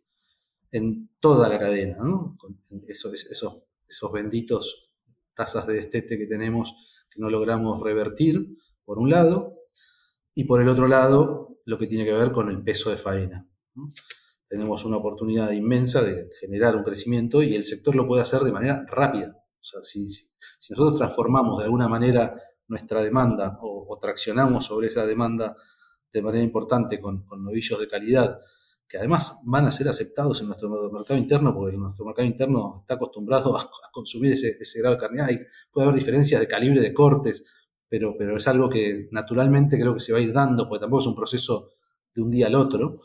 en 0.70 1.10
toda 1.20 1.48
la 1.48 1.58
cadena, 1.58 1.96
¿no? 1.98 2.36
Con 2.38 2.60
esos 2.88 4.12
benditos 4.12 4.90
tasas 5.34 5.66
de 5.66 5.74
destete 5.74 6.18
que 6.18 6.26
tenemos 6.26 6.74
que 7.10 7.20
no 7.20 7.30
logramos 7.30 7.80
revertir, 7.80 8.56
por 8.84 8.98
un 8.98 9.10
lado, 9.10 9.60
y 10.34 10.44
por 10.44 10.60
el 10.60 10.68
otro 10.68 10.88
lado, 10.88 11.58
lo 11.64 11.78
que 11.78 11.86
tiene 11.86 12.04
que 12.04 12.12
ver 12.12 12.32
con 12.32 12.50
el 12.50 12.62
peso 12.62 12.90
de 12.90 12.96
faena. 12.96 13.48
Tenemos 14.48 14.84
una 14.84 14.96
oportunidad 14.96 15.52
inmensa 15.52 16.02
de 16.02 16.28
generar 16.40 16.76
un 16.76 16.82
crecimiento 16.82 17.42
y 17.42 17.54
el 17.54 17.64
sector 17.64 17.94
lo 17.94 18.06
puede 18.06 18.22
hacer 18.22 18.40
de 18.42 18.52
manera 18.52 18.84
rápida. 18.88 19.43
O 19.64 19.66
sea, 19.66 19.82
si, 19.82 20.06
nosotros 20.70 20.94
transformamos 20.98 21.58
de 21.58 21.64
alguna 21.64 21.88
manera 21.88 22.36
nuestra 22.68 23.02
demanda 23.02 23.58
o, 23.62 23.98
traccionamos 23.98 24.66
sobre 24.66 24.88
esa 24.88 25.06
demanda 25.06 25.56
de 26.12 26.20
manera 26.20 26.44
importante 26.44 27.00
con, 27.00 27.24
novillos 27.38 27.80
de 27.80 27.88
calidad, 27.88 28.38
que 28.86 28.98
además 28.98 29.40
van 29.46 29.64
a 29.64 29.72
ser 29.72 29.88
aceptados 29.88 30.42
en 30.42 30.48
nuestro 30.48 30.68
mercado 30.92 31.18
interno, 31.18 31.54
porque 31.54 31.76
nuestro 31.78 32.04
mercado 32.04 32.28
interno 32.28 32.80
está 32.82 32.94
acostumbrado 32.94 33.56
a, 33.56 33.70
consumir 33.90 34.32
ese, 34.32 34.80
grado 34.80 34.96
de 34.96 35.00
carne. 35.00 35.22
Hay, 35.22 35.38
puede 35.72 35.88
haber 35.88 35.98
diferencias 35.98 36.40
de 36.40 36.46
calibre 36.46 36.82
de 36.82 36.92
cortes, 36.92 37.50
pero, 37.88 38.14
pero 38.18 38.36
es 38.36 38.46
algo 38.46 38.68
que 38.68 39.08
naturalmente 39.12 39.80
creo 39.80 39.94
que 39.94 40.00
se 40.00 40.12
va 40.12 40.18
a 40.18 40.22
ir 40.22 40.32
dando, 40.34 40.68
porque 40.68 40.82
tampoco 40.82 41.00
es 41.00 41.06
un 41.06 41.16
proceso 41.16 41.70
de 42.14 42.20
un 42.20 42.30
día 42.30 42.48
al 42.48 42.54
otro. 42.54 43.00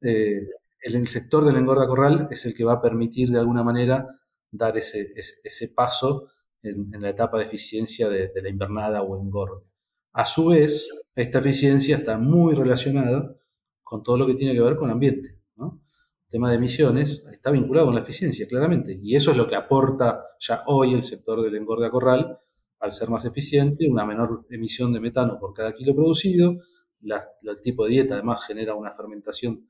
Eh, 0.00 0.46
el, 0.80 1.08
sector 1.08 1.44
del 1.44 1.56
engorda 1.56 1.88
corral 1.88 2.28
es 2.30 2.46
el 2.46 2.54
que 2.54 2.64
va 2.64 2.74
a 2.74 2.80
permitir 2.80 3.30
de 3.30 3.40
alguna 3.40 3.64
manera 3.64 4.06
dar 4.50 4.76
ese, 4.76 5.12
ese, 5.14 5.68
paso 5.68 6.28
en, 6.62 6.90
la 7.00 7.10
etapa 7.10 7.38
de 7.38 7.44
eficiencia 7.44 8.08
de, 8.08 8.30
la 8.42 8.48
invernada 8.48 9.02
o 9.02 9.20
engorde. 9.20 9.64
A 10.12 10.24
su 10.24 10.48
vez, 10.48 10.88
esta 11.14 11.38
eficiencia 11.38 11.96
está 11.96 12.18
muy 12.18 12.54
relacionada 12.54 13.36
con 13.82 14.02
todo 14.02 14.16
lo 14.18 14.26
que 14.26 14.34
tiene 14.34 14.54
que 14.54 14.60
ver 14.60 14.76
con 14.76 14.90
ambiente. 14.90 15.40
¿no? 15.56 15.82
El 16.24 16.28
tema 16.30 16.50
de 16.50 16.56
emisiones 16.56 17.24
está 17.30 17.50
vinculado 17.50 17.86
con 17.86 17.94
la 17.94 18.02
eficiencia, 18.02 18.46
claramente, 18.46 18.98
y 19.02 19.16
eso 19.16 19.30
es 19.30 19.36
lo 19.36 19.46
que 19.46 19.56
aporta 19.56 20.24
ya 20.40 20.62
hoy 20.66 20.94
el 20.94 21.02
sector 21.02 21.42
del 21.42 21.56
engorde 21.56 21.86
a 21.86 21.90
corral, 21.90 22.38
al 22.80 22.92
ser 22.92 23.10
más 23.10 23.24
eficiente, 23.24 23.88
una 23.90 24.06
menor 24.06 24.46
emisión 24.50 24.92
de 24.92 25.00
metano 25.00 25.38
por 25.38 25.52
cada 25.52 25.72
kilo 25.72 25.94
producido, 25.94 26.58
el 27.02 27.60
tipo 27.62 27.84
de 27.84 27.90
dieta 27.90 28.14
además 28.14 28.44
genera 28.46 28.74
una 28.74 28.92
fermentación, 28.92 29.68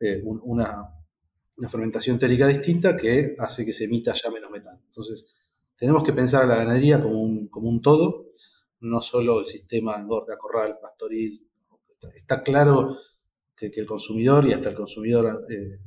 eh, 0.00 0.22
una, 0.24 0.90
una 1.56 1.68
fermentación 1.68 2.18
térica 2.18 2.46
distinta 2.46 2.96
que 2.96 3.34
hace 3.38 3.64
que 3.64 3.72
se 3.72 3.84
emita 3.84 4.12
ya 4.14 4.30
menos 4.30 4.50
metano. 4.50 4.80
Entonces, 4.86 5.34
tenemos 5.76 6.02
que 6.02 6.12
pensar 6.12 6.42
a 6.42 6.46
la 6.46 6.56
ganadería 6.56 7.02
como 7.02 7.22
un, 7.22 7.48
como 7.48 7.68
un 7.68 7.80
todo, 7.80 8.26
no 8.80 9.00
solo 9.00 9.40
el 9.40 9.46
sistema 9.46 9.96
engorda, 9.96 10.36
corral, 10.36 10.78
pastoril. 10.80 11.48
Está, 12.14 12.42
claro 12.42 12.98
que, 13.56 13.70
el 13.74 13.86
consumidor 13.86 14.46
y 14.46 14.52
hasta 14.52 14.68
el 14.68 14.74
consumidor 14.74 15.44
eh, 15.50 15.80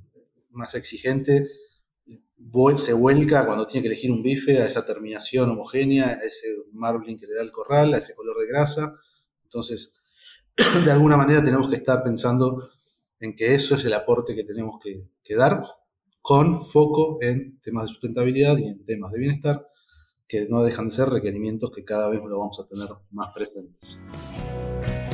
más 0.52 0.76
exigente 0.76 1.48
se 2.78 2.94
vuelca 2.94 3.46
cuando 3.46 3.68
tiene 3.68 3.84
que 3.84 3.94
elegir 3.94 4.12
un 4.12 4.24
bife 4.24 4.62
a 4.62 4.66
esa 4.66 4.86
terminación 4.86 5.50
homogénea, 5.50 6.08
a 6.08 6.26
ese 6.26 6.48
marbling 6.72 7.18
que 7.18 7.28
le 7.28 7.36
da 7.36 7.44
el 7.44 7.52
corral, 7.52 7.94
a 7.94 7.98
ese 7.98 8.16
color 8.16 8.38
de 8.38 8.48
grasa. 8.48 8.96
Entonces, 9.44 10.02
de 10.86 10.92
alguna 10.92 11.18
manera 11.18 11.44
tenemos 11.44 11.70
que 11.70 11.76
estar 11.76 12.04
pensando 12.04 12.70
en 13.20 13.36
que 13.36 13.54
eso 13.54 13.76
es 13.76 13.86
el 13.86 13.94
aporte 13.94 14.36
que 14.36 14.44
tenemos 14.44 14.80
que, 14.82 15.36
dar 15.36 15.64
con 16.22 16.64
foco 16.64 17.20
en 17.22 17.60
temas 17.62 17.86
de 17.86 17.90
sustentabilidad 17.90 18.58
y 18.58 18.68
en 18.68 18.84
temas 18.84 19.12
de 19.12 19.20
bienestar, 19.20 19.68
que 20.28 20.48
no 20.50 20.64
dejan 20.64 20.86
de 20.86 20.92
ser 20.92 21.10
requerimientos 21.10 21.72
que 21.72 21.84
cada 21.84 22.10
vez 22.10 22.20
lo 22.24 22.40
vamos 22.40 22.60
a 22.60 22.68
tener 22.68 22.88
más 23.12 23.32
presentes. 23.34 24.00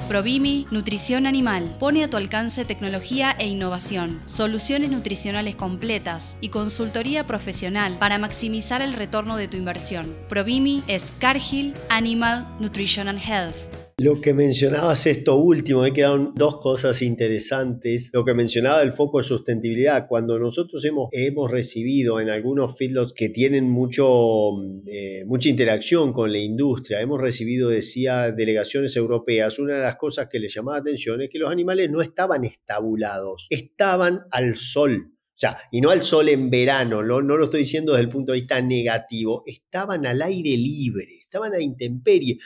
Provimi 0.08 0.68
Nutrición 0.72 1.26
Animal 1.26 1.78
pone 1.80 2.04
a 2.04 2.10
tu 2.10 2.18
alcance 2.18 2.64
tecnología 2.64 3.32
e 3.32 3.48
innovación, 3.48 4.22
soluciones 4.26 4.92
nutricionales 4.92 5.56
completas 5.56 6.38
y 6.42 6.50
consultoría 6.50 7.26
profesional 7.26 7.98
para 7.98 8.20
maximizar 8.20 8.82
el 8.82 8.94
retorno 8.94 9.36
de 9.36 9.48
tu 9.48 9.58
inversión. 9.58 10.16
Provimi 10.30 10.84
es 10.88 11.12
Cargill 11.20 11.74
Animal 11.90 12.48
Nutrition 12.60 13.08
and 13.08 13.20
Health 13.20 13.85
lo 13.98 14.20
que 14.20 14.34
mencionabas 14.34 15.08
esto 15.08 15.38
último, 15.38 15.82
me 15.82 15.94
quedaron 15.94 16.34
dos 16.36 16.60
cosas 16.60 17.02
interesantes. 17.02 18.10
Lo 18.14 18.26
que 18.26 18.34
mencionaba 18.34 18.82
el 18.82 18.92
foco 18.92 19.20
de 19.20 19.24
sustentabilidad, 19.24 20.08
cuando 20.10 20.38
nosotros 20.38 20.84
hemos, 20.84 21.08
hemos 21.14 21.50
recibido 21.50 22.20
en 22.20 22.30
algunos 22.30 22.78
feedlots 22.78 23.14
que 23.14 23.30
tienen 23.30 23.70
mucho, 23.70 24.50
eh, 24.86 25.24
mucha 25.26 25.48
interacción 25.48 26.12
con 26.12 26.30
la 26.34 26.40
industria, 26.40 27.00
hemos 27.00 27.22
recibido, 27.22 27.70
decía, 27.70 28.34
delegaciones 28.34 28.98
europeas, 28.98 29.60
una 29.60 29.76
de 29.76 29.84
las 29.84 29.96
cosas 29.96 30.28
que 30.30 30.40
les 30.40 30.54
llamaba 30.54 30.80
atención 30.80 31.22
es 31.22 31.30
que 31.30 31.40
los 31.40 31.50
animales 31.50 31.90
no 31.90 32.02
estaban 32.02 32.44
estabulados, 32.44 33.48
estaban 33.50 34.24
al 34.30 34.58
sol. 34.58 35.14
O 35.36 35.38
sea, 35.38 35.58
y 35.72 35.80
no 35.80 35.90
al 35.90 36.02
sol 36.02 36.30
en 36.30 36.50
verano, 36.50 37.02
no, 37.02 37.22
no, 37.22 37.38
lo 37.38 37.46
estoy 37.46 37.62
diciendo 37.62 37.94
desde 37.94 38.04
el 38.06 38.10
punto 38.10 38.34
de 38.34 38.40
vista 38.40 38.62
negativo, 38.62 39.44
estaban 39.46 40.06
al 40.06 40.22
aire 40.22 40.58
libre, 40.58 41.08
estaban 41.22 41.54
a 41.54 41.60
intemperie. 41.62 42.38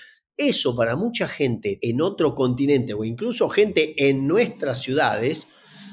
Eso 0.42 0.74
para 0.74 0.96
mucha 0.96 1.28
gente 1.28 1.80
en 1.82 2.02
otro 2.02 2.34
continente 2.34 2.94
o 2.94 3.04
incluso 3.04 3.50
gente 3.50 4.08
en 4.08 4.26
nuestras 4.26 4.82
ciudades, 4.82 5.50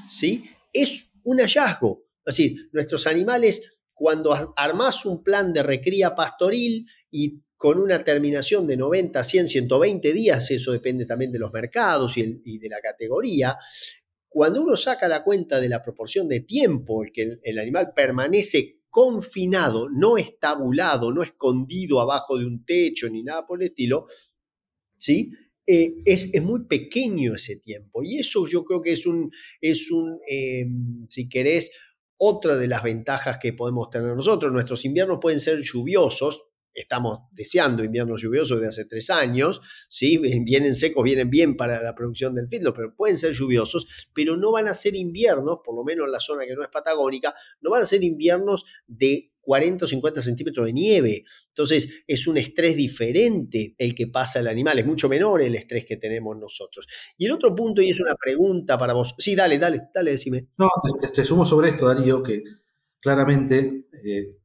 ¿sí? 0.09 0.49
Es 0.73 1.11
un 1.25 1.41
hallazgo. 1.41 2.05
Es 2.25 2.37
decir, 2.37 2.69
nuestros 2.71 3.09
animales, 3.09 3.77
cuando 3.93 4.55
armás 4.57 5.05
un 5.05 5.25
plan 5.25 5.53
de 5.53 5.65
recría 5.65 6.15
pastoril 6.15 6.87
y 7.11 7.43
con 7.57 7.81
una 7.81 8.05
terminación 8.05 8.69
de 8.69 8.77
90, 8.77 9.21
100, 9.21 9.49
120 9.49 10.13
días, 10.13 10.49
eso 10.53 10.71
depende 10.71 11.07
también 11.07 11.33
de 11.33 11.41
los 11.41 11.53
mercados 11.53 12.17
y, 12.17 12.59
de 12.59 12.69
la 12.69 12.79
categoría, 12.81 13.59
cuando 14.29 14.63
uno 14.63 14.77
saca 14.77 15.09
la 15.09 15.25
cuenta 15.25 15.61
de 15.61 15.69
la 15.69 15.83
proporción 15.83 16.29
de 16.29 16.43
tiempo 16.43 17.05
en 17.05 17.13
que 17.13 17.23
el, 17.23 17.41
el 17.43 17.59
animal 17.59 17.93
permanece 17.97 18.77
confinado, 18.97 19.91
no 19.91 20.17
estabulado, 20.17 21.13
no 21.13 21.23
escondido 21.23 22.01
abajo 22.01 22.39
de 22.39 22.47
un 22.47 22.65
techo 22.65 23.11
ni 23.11 23.23
nada 23.23 23.47
por 23.47 23.61
el 23.61 23.69
estilo, 23.69 24.07
¿sí? 24.97 25.33
Eh, 25.67 25.97
es, 26.05 26.41
muy 26.43 26.65
pequeño 26.67 27.35
ese 27.35 27.57
tiempo 27.57 28.01
y 28.05 28.21
eso 28.21 28.47
yo 28.47 28.65
creo 28.65 28.81
que 28.81 28.93
es 28.93 29.05
un, 29.05 29.33
es 29.61 29.91
un 29.91 30.21
em, 30.29 31.07
si 31.11 31.29
querés, 31.29 31.73
otra 32.19 32.57
de 32.57 32.69
las 32.69 32.83
ventajas 32.83 33.39
que 33.41 33.53
podemos 33.53 33.91
tener 33.91 34.15
nosotros. 34.15 34.53
Nuestros 34.53 34.85
inviernos 34.85 35.19
pueden 35.21 35.41
ser 35.41 35.61
lluviosos, 35.63 36.45
estamos 36.77 37.21
deseando 37.33 37.83
inviernos 37.83 38.23
lluviosos 38.23 38.61
de 38.61 38.69
hace 38.69 38.85
tres 38.85 39.11
años, 39.11 39.61
¿sí? 39.89 40.19
vienen 40.19 40.75
secos, 40.75 41.03
vienen 41.03 41.31
bien 41.31 41.57
para 41.57 41.83
la 41.83 41.95
producción 41.95 42.35
del 42.35 42.49
fitlo, 42.49 42.75
pero 42.75 42.95
pueden 42.95 43.17
ser 43.17 43.33
lluviosos, 43.33 44.09
pero 44.13 44.37
no 44.37 44.53
van 44.53 44.69
a 44.69 44.75
ser 44.75 44.95
inviernos, 44.95 45.59
por 45.65 45.75
lo 45.75 45.83
menos 45.83 46.07
en 46.07 46.13
la 46.13 46.21
zona 46.21 46.45
que 46.45 46.55
no 46.55 46.63
es 46.63 46.69
patagónica, 46.69 47.35
no 47.63 47.71
van 47.71 47.83
a 47.83 47.87
ser 47.87 48.05
inviernos 48.05 48.67
de 48.87 49.33
40 49.47 49.85
o 49.85 49.89
50 49.89 50.21
centímetros 50.21 50.67
de 50.67 50.73
nieve. 50.73 51.25
Entonces 51.49 52.03
es 52.07 52.27
un 52.27 52.37
estrés 52.37 52.77
diferente 52.77 53.75
el 53.79 53.95
que 53.95 54.09
pasa 54.09 54.41
el 54.41 54.49
animal, 54.49 54.79
es 54.81 54.87
mucho 54.87 55.09
menor 55.09 55.41
el 55.41 55.55
estrés 55.55 55.87
que 55.87 55.97
tenemos 55.97 56.37
nosotros. 56.37 56.87
Y 57.17 57.27
el 57.27 57.33
otro 57.33 57.55
punto, 57.55 57.81
y 57.81 57.91
es 57.91 58.01
una 58.01 58.17
pregunta 58.17 58.77
para 58.77 58.93
vos. 58.93 59.15
Sí, 59.19 59.35
dale, 59.35 59.59
dale, 59.59 59.83
dale, 59.95 60.11
decime. 60.11 60.49
No, 60.59 60.69
te, 61.15 61.25
sumo 61.25 61.47
sobre 61.47 61.71
esto, 61.71 61.87
Darío, 61.87 62.23
que 62.23 62.43
claramente, 63.01 63.87
eh, 64.05 64.36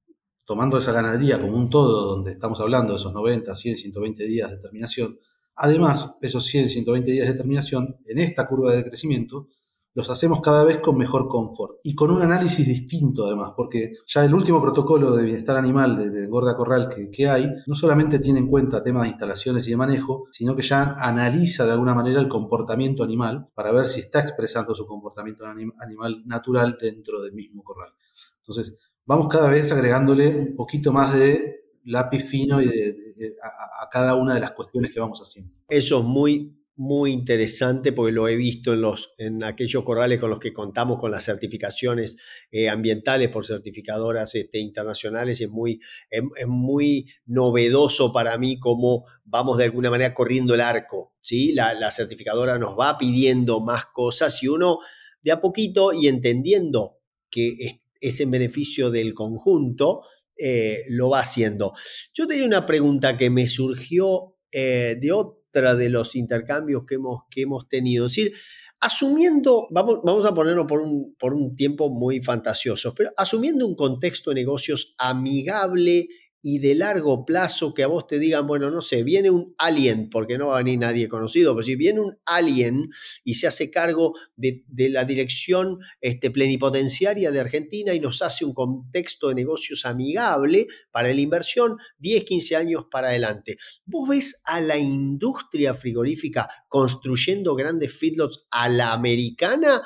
tomando 0.52 0.78
esa 0.78 0.92
ganadería 0.92 1.40
como 1.40 1.56
un 1.56 1.70
todo, 1.70 2.08
donde 2.08 2.32
estamos 2.32 2.60
hablando 2.60 2.92
de 2.92 3.00
esos 3.00 3.14
90, 3.14 3.56
100, 3.56 3.78
120 3.78 4.26
días 4.26 4.52
de 4.52 4.58
terminación, 4.58 5.18
además, 5.56 6.18
esos 6.22 6.46
100, 6.46 6.68
120 6.68 7.10
días 7.10 7.30
de 7.30 7.36
terminación, 7.36 7.96
en 8.06 8.20
esta 8.20 8.46
curva 8.50 8.74
de 8.74 8.84
crecimiento, 8.84 9.48
los 9.94 10.10
hacemos 10.10 10.42
cada 10.42 10.66
vez 10.66 10.80
con 10.80 10.98
mejor 10.98 11.30
confort 11.30 11.78
y 11.84 11.96
con 11.96 12.12
un 12.12 12.22
análisis 12.22 12.68
distinto 12.68 13.28
además, 13.28 13.54
porque 13.56 13.94
ya 14.06 14.26
el 14.26 14.34
último 14.34 14.62
protocolo 14.62 15.16
de 15.16 15.24
bienestar 15.24 15.56
animal 15.56 16.12
de, 16.12 16.28
Gorda 16.28 16.58
Corral 16.58 16.90
que, 16.90 17.30
hay, 17.30 17.50
no 17.66 17.74
solamente 17.74 18.20
tiene 18.20 18.40
en 18.40 18.48
cuenta 18.48 18.84
temas 18.84 19.04
de 19.04 19.10
instalaciones 19.10 19.66
y 19.68 19.70
de 19.70 19.78
manejo, 19.78 20.26
sino 20.32 20.54
que 20.54 20.64
ya 20.64 20.98
analiza 21.00 21.66
de 21.66 21.72
alguna 21.72 21.96
manera 21.96 22.20
el 22.20 22.28
comportamiento 22.28 23.06
animal 23.06 23.48
para 23.56 23.72
ver 23.72 23.88
si 23.88 24.02
está 24.02 24.20
expresando 24.20 24.76
su 24.76 24.86
comportamiento 24.86 25.46
animal 25.46 26.24
natural 26.26 26.78
dentro 26.78 27.22
del 27.22 27.32
mismo 27.32 27.64
corral. 27.64 27.94
Entonces, 28.42 28.91
vamos 29.06 29.28
cada 29.28 29.50
vez 29.50 29.72
agregándole 29.72 30.28
un 30.28 30.56
poquito 30.56 30.92
más 30.92 31.14
de 31.18 31.62
lápiz 31.86 32.24
fino 32.24 32.58
a, 32.58 33.90
cada 33.90 34.16
una 34.16 34.34
de 34.34 34.40
las 34.40 34.52
cuestiones 34.52 34.94
que 34.94 35.00
vamos 35.00 35.20
haciendo. 35.20 35.54
Eso 35.68 36.00
es 36.00 36.06
muy, 36.06 36.62
muy 36.76 37.12
interesante 37.12 37.92
porque 37.92 38.12
lo 38.12 38.28
he 38.28 38.36
visto 38.36 38.74
en, 38.74 38.82
los, 38.82 39.14
en 39.18 39.44
aquellos 39.44 39.84
corrales 39.84 40.20
con 40.20 40.30
los 40.30 40.40
que 40.40 40.54
contamos 40.54 41.00
con 41.00 41.12
las 41.12 41.26
certificaciones 41.26 42.18
eh, 42.52 42.70
ambientales 42.70 43.30
por 43.30 43.46
certificadoras 43.46 44.36
este, 44.36 44.60
internacionales. 44.60 45.42
Es 45.42 45.50
muy, 45.50 45.80
es, 46.10 46.24
muy 46.48 47.08
novedoso 47.26 48.14
para 48.14 48.38
mí 48.38 48.60
cómo 48.60 49.06
vamos 49.24 49.58
de 49.58 49.66
alguna 49.66 49.90
manera 49.90 50.14
corriendo 50.14 50.54
el 50.54 50.62
arco. 50.62 51.14
¿sí? 51.20 51.54
La, 51.54 51.92
certificadora 51.92 52.58
nos 52.58 52.78
va 52.78 52.98
pidiendo 52.98 53.60
más 53.60 53.86
cosas 53.88 54.42
y 54.44 54.48
uno 54.48 54.80
de 55.22 55.32
a 55.32 55.42
poquito 55.42 55.94
y 55.94 56.08
entendiendo 56.08 56.98
que 57.30 57.81
es, 58.02 58.20
en 58.20 58.32
beneficio 58.32 58.92
del 58.92 59.14
conjunto, 59.14 60.02
eh, 60.38 60.84
lo 60.90 61.10
va 61.10 61.22
haciendo. 61.22 61.74
Yo 62.14 62.28
tenía 62.28 62.46
una 62.46 62.66
pregunta 62.66 63.16
que 63.16 63.30
me 63.30 63.48
surgió 63.48 64.36
eh, 64.52 64.98
de 65.00 65.12
otro 65.12 65.42
de 65.54 65.90
los 65.90 66.16
intercambios 66.16 66.84
que 66.88 66.96
hemos, 66.96 67.24
que 67.30 67.42
hemos 67.42 67.68
tenido. 67.68 68.06
Es 68.06 68.16
decir, 68.16 68.34
asumiendo, 68.80 69.68
vamos, 69.70 70.00
vamos 70.04 70.26
a 70.26 70.34
ponerlo 70.34 70.66
por 70.66 70.82
un, 70.82 71.16
por 71.20 71.34
un 71.34 71.56
tiempo 71.56 71.90
muy 71.90 72.22
fantasioso, 72.22 72.94
pero 72.96 73.12
asumiendo 73.18 73.68
un 73.68 73.76
contexto 73.76 74.32
de 74.32 74.36
negocios 74.36 74.96
amigable 74.98 76.08
y 76.42 76.60
de 76.60 76.76
largo 76.76 77.26
plazo 77.26 77.74
que 77.74 77.84
a 77.84 77.88
vos 77.88 78.08
te 78.08 78.18
digan, 78.18 78.48
bueno, 78.48 78.72
no 78.72 78.82
sé, 78.82 79.04
viene 79.04 79.30
un 79.30 79.54
alien, 79.58 80.10
porque 80.10 80.38
no 80.38 80.48
va 80.48 80.56
a 80.56 80.64
venir 80.64 80.80
nadie 80.80 81.08
conocido, 81.08 81.54
pero 81.54 81.64
si 81.64 81.76
viene 81.76 82.00
un 82.00 82.18
alien 82.26 82.90
y 83.24 83.36
se 83.36 83.48
hace 83.48 83.70
cargo 83.70 84.16
de, 84.36 84.64
la 84.90 85.06
dirección 85.06 85.80
este, 86.00 86.32
plenipotenciaria 86.32 87.32
de 87.32 87.40
Argentina 87.40 87.94
y 87.94 88.00
nos 88.00 88.22
hace 88.22 88.44
un 88.44 88.54
contexto 88.54 89.30
de 89.30 89.36
negocios 89.36 89.86
amigable 89.86 90.68
para 90.92 91.14
la 91.14 91.22
inversión 91.22 91.78
10, 92.00 92.24
15 92.24 92.56
años 92.56 92.86
para 92.90 93.10
adelante. 93.10 93.58
¿Vos 93.86 94.10
ves 94.10 94.42
a 94.46 94.60
la 94.62 94.78
industria 94.78 95.74
frigorífica 95.74 96.50
construyendo 96.68 97.56
grandes 97.56 97.94
feedlots 97.94 98.48
a 98.50 98.68
la 98.68 98.94
americana? 98.94 99.84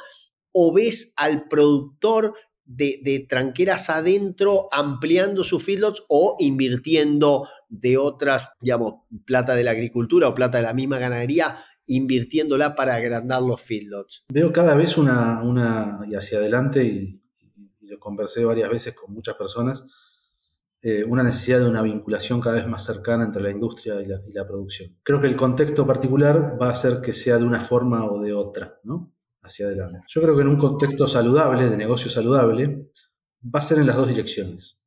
¿O 0.52 0.74
ves 0.74 1.14
al 1.18 1.50
productor 1.50 2.34
de, 2.65 3.25
tranqueras 3.29 3.89
adentro 3.89 4.67
ampliando 4.72 5.43
sus 5.43 5.63
feedlots 5.63 6.03
o 6.10 6.36
invirtiendo 6.39 7.48
de 7.69 7.98
otras, 7.98 8.51
digamos, 8.62 8.95
plata 9.25 9.55
de 9.55 9.63
la 9.63 9.72
agricultura 9.72 10.27
o 10.27 10.34
plata 10.34 10.57
de 10.57 10.63
la 10.63 10.74
misma 10.74 10.98
ganadería, 10.98 11.57
invirtiéndola 11.88 12.75
para 12.75 12.95
agrandar 12.95 13.41
los 13.41 13.62
feedlots? 13.62 14.25
Veo 14.29 14.51
cada 14.51 14.75
vez 14.75 14.98
una, 14.98 15.41
una 15.43 16.00
y 16.07 16.15
hacia 16.15 16.39
adelante, 16.39 16.84
y, 16.84 17.22
lo 17.81 18.00
conversé 18.00 18.43
varias 18.43 18.69
veces 18.69 18.95
con 18.95 19.13
muchas 19.13 19.36
personas, 19.36 19.86
eh, 20.81 21.03
una 21.03 21.22
necesidad 21.22 21.60
de 21.60 21.69
una 21.69 21.84
vinculación 21.84 22.41
cada 22.41 22.55
vez 22.55 22.67
más 22.67 22.84
cercana 22.84 23.25
entre 23.25 23.43
la 23.43 23.51
industria 23.51 24.01
y 24.01 24.07
la, 24.07 24.19
y 24.27 24.31
la 24.31 24.45
producción. 24.45 24.98
Creo 25.03 25.22
que 25.22 25.27
el 25.27 25.36
contexto 25.36 25.86
particular 25.86 26.57
va 26.60 26.69
a 26.69 26.72
hacer 26.72 27.00
que 27.01 27.13
sea 27.13 27.38
de 27.38 27.43
una 27.43 27.62
forma 27.62 28.05
o 28.05 28.22
de 28.22 28.34
otra, 28.34 28.79
¿no? 28.84 29.14
Hacia 29.46 29.68
adelante. 29.68 30.00
Yo 30.08 30.22
creo 30.22 30.36
que 30.36 30.42
en 30.42 30.50
un 30.50 30.58
contexto 30.58 31.08
saludable, 31.08 31.70
de 31.70 31.78
negocio 31.78 32.10
saludable, 32.10 32.90
va 33.44 33.60
a 33.60 33.64
ser 33.64 33.80
en 33.80 33.88
las 33.88 33.96
dos 33.96 34.08
direcciones. 34.08 34.84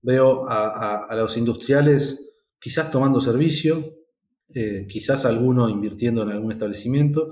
Veo 0.00 0.44
a, 0.48 1.14
los 1.16 1.36
industriales 1.36 2.36
quizás 2.58 2.90
tomando 2.90 3.20
servicio, 3.20 3.96
eh, 4.54 4.86
quizás 4.88 5.24
alguno 5.24 5.68
invirtiendo 5.68 6.22
en 6.22 6.30
algún 6.30 6.52
establecimiento, 6.52 7.30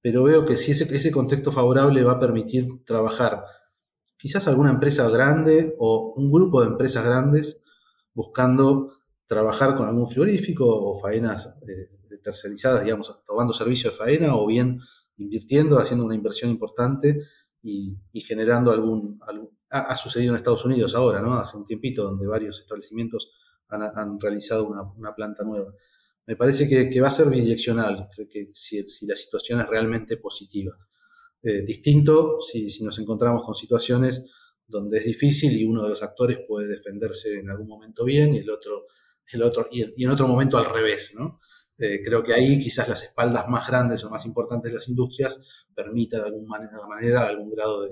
pero 0.00 0.22
veo 0.22 0.44
que 0.44 0.56
si 0.56 0.70
ese, 0.70 1.10
contexto 1.10 1.50
favorable 1.50 2.02
va 2.04 2.12
a 2.12 2.20
permitir 2.20 2.64
trabajar 2.84 3.42
quizás 4.16 4.46
alguna 4.46 4.70
empresa 4.70 5.08
grande 5.10 5.74
o 5.78 6.14
un 6.16 6.30
grupo 6.30 6.60
de 6.60 6.68
empresas 6.68 7.04
grandes 7.04 7.62
buscando 8.14 8.92
trabajar 9.26 9.76
con 9.76 9.88
algún 9.88 10.06
frigorífico 10.06 10.64
o 10.64 10.98
faenas 10.98 11.56
eh, 11.68 12.18
tercerizadas, 12.22 12.84
digamos, 12.84 13.12
tomando 13.26 13.52
servicio 13.52 13.90
de 13.90 13.96
faena 13.96 14.36
o 14.36 14.46
bien 14.46 14.80
invirtiendo, 15.18 15.78
haciendo 15.78 16.04
una 16.04 16.14
inversión 16.14 16.50
importante 16.50 17.22
y, 17.62 17.98
generando 18.20 18.70
algún... 18.70 19.18
ha, 19.70 19.96
sucedido 19.96 20.32
en 20.32 20.36
Estados 20.36 20.64
Unidos 20.64 20.94
ahora, 20.94 21.20
¿no? 21.20 21.34
Hace 21.34 21.56
un 21.56 21.64
tiempito, 21.64 22.04
donde 22.04 22.26
varios 22.26 22.60
establecimientos 22.60 23.30
han, 23.68 24.20
realizado 24.20 24.68
una, 24.68 25.14
planta 25.14 25.44
nueva. 25.44 25.72
Me 26.26 26.36
parece 26.36 26.68
que, 26.68 27.00
va 27.00 27.08
a 27.08 27.12
ser 27.12 27.28
bidireccional, 27.28 28.08
creo 28.14 28.28
que 28.28 28.48
si, 28.52 28.84
la 29.06 29.16
situación 29.16 29.60
es 29.60 29.68
realmente 29.68 30.16
positiva. 30.16 30.76
Eh, 31.42 31.62
distinto 31.62 32.40
si, 32.40 32.70
si 32.70 32.82
nos 32.82 32.98
encontramos 32.98 33.44
con 33.44 33.54
situaciones 33.54 34.26
donde 34.66 34.98
es 34.98 35.04
difícil 35.04 35.56
y 35.56 35.64
uno 35.64 35.82
de 35.82 35.90
los 35.90 36.02
actores 36.02 36.38
puede 36.46 36.66
defenderse 36.66 37.38
en 37.38 37.50
algún 37.50 37.68
momento 37.68 38.04
bien 38.04 38.34
y 38.34 38.38
el 38.38 38.50
otro, 38.50 38.86
el 39.32 39.42
otro 39.42 39.68
y, 39.70 39.84
y 39.96 40.04
en 40.04 40.10
otro 40.10 40.26
momento 40.26 40.58
al 40.58 40.64
revés, 40.64 41.12
¿no? 41.14 41.38
Eh, 41.78 42.00
creo 42.02 42.22
que 42.22 42.32
ahí 42.32 42.58
quizás 42.58 42.88
las 42.88 43.02
espaldas 43.02 43.48
más 43.48 43.66
grandes 43.68 44.02
o 44.04 44.10
más 44.10 44.24
importantes 44.24 44.70
de 44.70 44.78
las 44.78 44.88
industrias 44.88 45.42
permita 45.74 46.18
de 46.18 46.26
alguna 46.26 46.86
manera, 46.86 47.26
algún 47.26 47.50
grado 47.50 47.86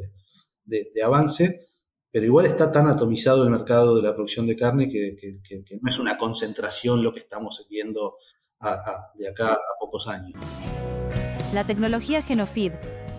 de, 0.64 1.02
avance, 1.02 1.68
pero 2.10 2.24
igual 2.24 2.46
está 2.46 2.72
tan 2.72 2.88
atomizado 2.88 3.44
el 3.44 3.50
mercado 3.50 3.96
de 3.96 4.02
la 4.02 4.14
producción 4.14 4.46
de 4.46 4.56
carne 4.56 4.88
que, 4.88 5.38
no 5.82 5.90
es 5.90 5.98
una 5.98 6.16
concentración 6.16 7.02
lo 7.02 7.12
que 7.12 7.20
estamos 7.20 7.66
viendo 7.68 8.16
de 9.16 9.28
acá 9.28 9.52
a 9.52 9.78
pocos 9.78 10.08
años. 10.08 10.40
La 11.52 11.66
tecnología 11.66 12.22
Genofeed 12.22 12.72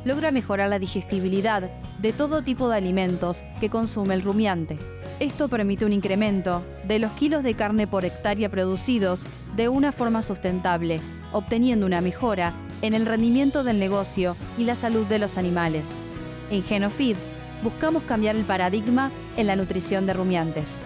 logra 0.03 0.31
mejorar 0.31 0.69
la 0.69 0.79
digestibilidad 0.79 1.69
de 1.99 2.13
todo 2.13 2.43
tipo 2.43 2.69
de 2.69 2.77
alimentos 2.77 3.43
que 3.59 3.69
consume 3.69 4.15
el 4.15 4.23
rumiante 4.23 4.79
esto 5.19 5.47
permite 5.47 5.85
un 5.85 5.93
incremento 5.93 6.63
de 6.87 6.99
los 6.99 7.11
kilos 7.13 7.43
de 7.43 7.53
carne 7.53 7.87
por 7.87 8.05
hectárea 8.05 8.49
producidos 8.49 9.27
de 9.55 9.69
una 9.69 9.91
forma 9.91 10.21
sustentable, 10.21 10.99
obteniendo 11.31 11.85
una 11.85 12.01
mejora 12.01 12.53
en 12.81 12.93
el 12.93 13.05
rendimiento 13.05 13.63
del 13.63 13.79
negocio 13.79 14.35
y 14.57 14.65
la 14.65 14.75
salud 14.75 15.05
de 15.05 15.19
los 15.19 15.37
animales. 15.37 16.01
En 16.51 16.63
Genofeed 16.63 17.15
buscamos 17.63 18.03
cambiar 18.03 18.35
el 18.35 18.43
paradigma 18.43 19.11
en 19.37 19.47
la 19.47 19.55
nutrición 19.55 20.05
de 20.05 20.13
rumiantes. 20.13 20.83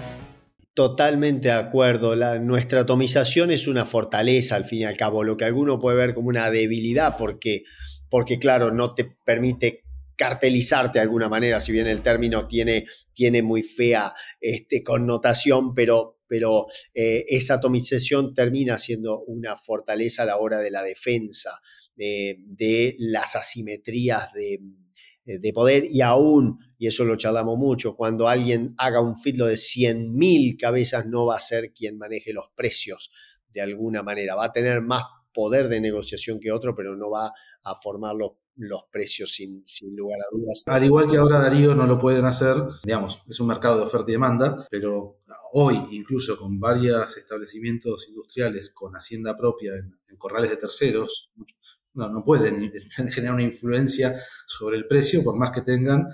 Totalmente 0.76 1.50
de 1.50 1.56
acuerdo. 1.56 2.16
nuestra 2.40 2.82
atomización 2.82 3.52
es 3.52 3.68
una 3.68 3.86
fortaleza, 3.86 4.56
al 4.56 4.64
fin 4.64 4.82
y 4.82 4.86
al 4.86 4.96
cabo, 4.96 5.24
lo 5.24 5.36
que 5.36 5.46
alguno 5.46 5.80
puede 5.80 5.98
ver 5.98 6.14
como 6.14 6.30
una 6.30 6.50
debilidad, 6.52 7.18
porque, 7.18 7.64
porque 8.10 8.40
claro, 8.40 8.72
no 8.72 8.94
te 8.94 9.04
permite 9.26 9.84
cartelizarte 10.20 11.00
de 11.00 11.04
alguna 11.04 11.30
manera, 11.30 11.62
si 11.62 11.72
bien 11.72 11.88
el 11.88 12.02
término 12.02 12.46
tiene, 12.46 12.86
tiene 13.14 13.42
muy 13.42 13.64
fea 13.64 14.14
este, 14.42 14.84
connotación, 14.84 15.74
pero, 15.74 16.20
pero 16.28 16.66
eh, 16.94 17.24
esa 17.30 17.54
atomización 17.54 18.34
termina 18.34 18.78
siendo 18.78 19.22
una 19.22 19.56
fortaleza 19.56 20.24
a 20.24 20.26
la 20.26 20.36
hora 20.36 20.60
de 20.60 20.72
la 20.72 20.84
defensa 20.84 21.62
de 21.96 22.96
las 22.98 23.36
asimetrías 23.36 24.32
de, 24.34 24.60
de, 25.26 25.54
poder 25.54 25.84
y 25.90 26.00
aún, 26.00 26.58
y 26.78 26.88
eso 26.88 27.04
lo 27.04 27.18
charlamos 27.18 27.58
mucho, 27.58 27.96
cuando 27.96 28.30
alguien 28.30 28.74
haga 28.78 29.02
un 29.02 29.18
fitlo 29.18 29.46
de 29.48 29.56
100.000 29.56 30.58
cabezas 30.58 31.06
no 31.06 31.26
va 31.26 31.36
a 31.36 31.40
ser 31.40 31.74
quien 31.74 31.98
maneje 31.98 32.32
los 32.32 32.46
precios 32.56 33.12
de 33.50 33.62
alguna 33.62 34.02
manera, 34.02 34.36
va 34.36 34.46
a 34.46 34.54
tener 34.54 34.82
más 34.82 35.04
poder 35.34 35.68
de 35.68 35.82
negociación 35.82 36.40
que 36.40 36.52
otro, 36.52 36.74
pero 36.74 36.96
no 36.96 37.10
va 37.10 37.34
a 37.64 37.76
formar 37.82 38.16
los 38.16 38.32
los 38.60 38.84
precios 38.92 39.32
sin, 39.32 39.64
lugar 39.96 40.20
a 40.20 40.36
dudas. 40.36 40.64
Al 40.66 40.84
igual 40.84 41.10
que 41.10 41.18
ahora 41.18 41.40
Darío 41.40 41.74
no 41.76 41.88
lo 41.88 41.98
pueden 41.98 42.26
hacer, 42.26 42.58
digamos, 42.84 43.22
es 43.28 43.40
un 43.40 43.48
mercado 43.48 43.78
de 43.78 43.86
oferta 43.86 44.12
y 44.12 44.14
demanda, 44.14 44.68
pero 44.70 45.20
hoy 45.54 45.80
incluso 45.92 46.38
con 46.38 46.60
varios 46.60 47.18
establecimientos 47.18 48.08
industriales 48.10 48.70
con 48.72 48.94
hacienda 48.96 49.36
propia 49.36 49.74
en, 49.76 49.98
corrales 50.18 50.50
de 50.50 50.58
terceros, 50.58 51.32
no, 51.94 52.10
no 52.10 52.24
pueden 52.24 52.72
generar 53.12 53.34
una 53.34 53.44
influencia 53.44 54.16
sobre 54.46 54.78
el 54.78 54.86
precio 54.88 55.24
por 55.24 55.38
más 55.38 55.52
que 55.52 55.62
tengan 55.62 56.08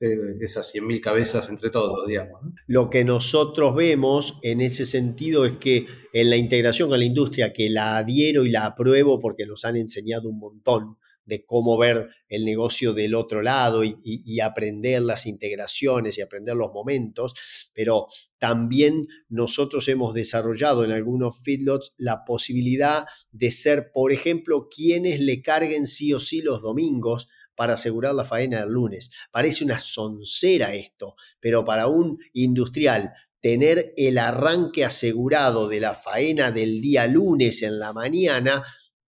eh, 0.00 0.34
esas 0.40 0.74
100.000 0.74 1.00
cabezas 1.00 1.48
entre 1.48 1.70
todos, 1.70 2.04
digamos. 2.08 2.40
Lo 2.66 2.90
que 2.90 3.04
nosotros 3.04 3.76
vemos 3.76 4.40
en 4.42 4.60
ese 4.60 4.84
sentido 4.84 5.44
es 5.44 5.58
que 5.58 5.86
en 6.12 6.28
la 6.28 6.36
integración 6.36 6.88
con 6.88 6.98
la 6.98 7.04
industria, 7.04 7.52
que 7.52 7.70
la 7.70 7.98
adhiero 7.98 8.44
y 8.44 8.50
la 8.50 8.66
apruebo 8.66 9.20
porque 9.20 9.46
nos 9.46 9.64
han 9.64 9.76
enseñado 9.76 10.28
un 10.28 10.40
montón, 10.40 10.96
de 11.24 11.44
cómo 11.44 11.78
ver 11.78 12.10
el 12.28 12.44
negocio 12.44 12.92
del 12.92 13.14
otro 13.14 13.42
lado 13.42 13.82
y, 13.84 14.40
aprender 14.40 15.02
las 15.02 15.26
integraciones 15.26 16.18
y 16.18 16.22
aprender 16.22 16.56
los 16.56 16.72
momentos, 16.72 17.34
pero 17.72 18.08
también 18.38 19.06
nosotros 19.28 19.88
hemos 19.88 20.14
desarrollado 20.14 20.84
en 20.84 20.90
algunos 20.90 21.40
feedlots 21.42 21.92
la 21.96 22.24
posibilidad 22.24 23.04
de 23.30 23.50
ser, 23.50 23.92
por 23.92 24.12
ejemplo, 24.12 24.68
quienes 24.68 25.20
le 25.20 25.42
carguen 25.42 25.86
sí 25.86 26.12
o 26.12 26.18
sí 26.18 26.42
los 26.42 26.60
domingos 26.60 27.28
para 27.54 27.74
asegurar 27.74 28.14
la 28.14 28.24
faena 28.24 28.60
del 28.60 28.70
lunes. 28.70 29.10
Parece 29.30 29.64
una 29.64 29.78
soncera 29.78 30.74
esto, 30.74 31.14
pero 31.38 31.64
para 31.64 31.86
un 31.86 32.18
industrial 32.32 33.12
tener 33.40 33.92
el 33.96 34.18
arranque 34.18 34.84
asegurado 34.84 35.68
de 35.68 35.80
la 35.80 35.94
faena 35.94 36.50
del 36.50 36.80
día 36.80 37.06
lunes 37.06 37.62
en 37.62 37.78
la 37.78 37.92
mañana 37.92 38.64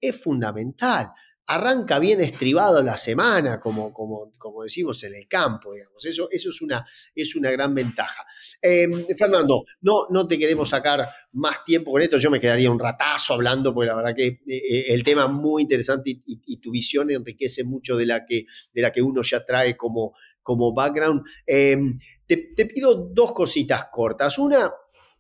es 0.01 0.17
fundamental 0.17 1.09
arranca 1.49 1.99
bien 1.99 2.21
estribado 2.21 2.83
la 2.83 2.97
semana, 2.99 3.59
como, 3.59 3.91
como, 3.93 4.31
como 4.37 4.63
decimos 4.63 5.03
en 5.05 5.15
el 5.15 5.27
campo, 5.27 5.73
digamos. 5.73 6.05
Eso, 6.05 6.29
eso 6.31 6.51
es, 6.51 6.61
una, 6.61 6.87
es 7.15 7.35
una 7.37 7.51
gran 7.51 7.75
ventaja. 7.75 8.27
Em, 8.61 8.93
Fernando, 9.17 9.65
no, 9.81 10.07
no 10.11 10.29
te 10.29 10.39
queremos 10.39 10.69
sacar 10.69 11.09
más 11.33 11.65
tiempo 11.65 11.91
con 11.93 12.03
esto, 12.03 12.19
yo 12.19 12.31
me 12.31 12.39
quedaría 12.39 12.71
un 12.71 12.79
ratazo 12.79 13.33
hablando, 13.33 13.73
porque 13.73 13.89
la 13.89 13.97
verdad 13.97 14.15
que 14.15 14.27
eh, 14.27 14.41
eh, 14.47 14.85
el 14.89 15.03
tema 15.03 15.25
es 15.25 15.31
muy 15.31 15.63
interesante 15.63 16.21
y, 16.27 16.61
tu 16.61 16.71
visión 16.71 17.11
enriquece 17.11 17.65
mucho 17.65 17.97
de 17.97 18.05
la 18.05 18.27
que, 18.27 18.45
de 18.75 18.83
la 18.83 18.93
que 18.93 19.01
uno 19.01 19.23
ya 19.23 19.43
trae 19.45 19.75
como, 19.75 20.13
como 20.43 20.75
background. 20.75 21.23
Em, 21.47 21.99
te 22.27 22.67
pido 22.67 22.95
dos 22.95 23.33
cositas 23.33 23.87
cortas. 23.91 24.39
Una, 24.39 24.71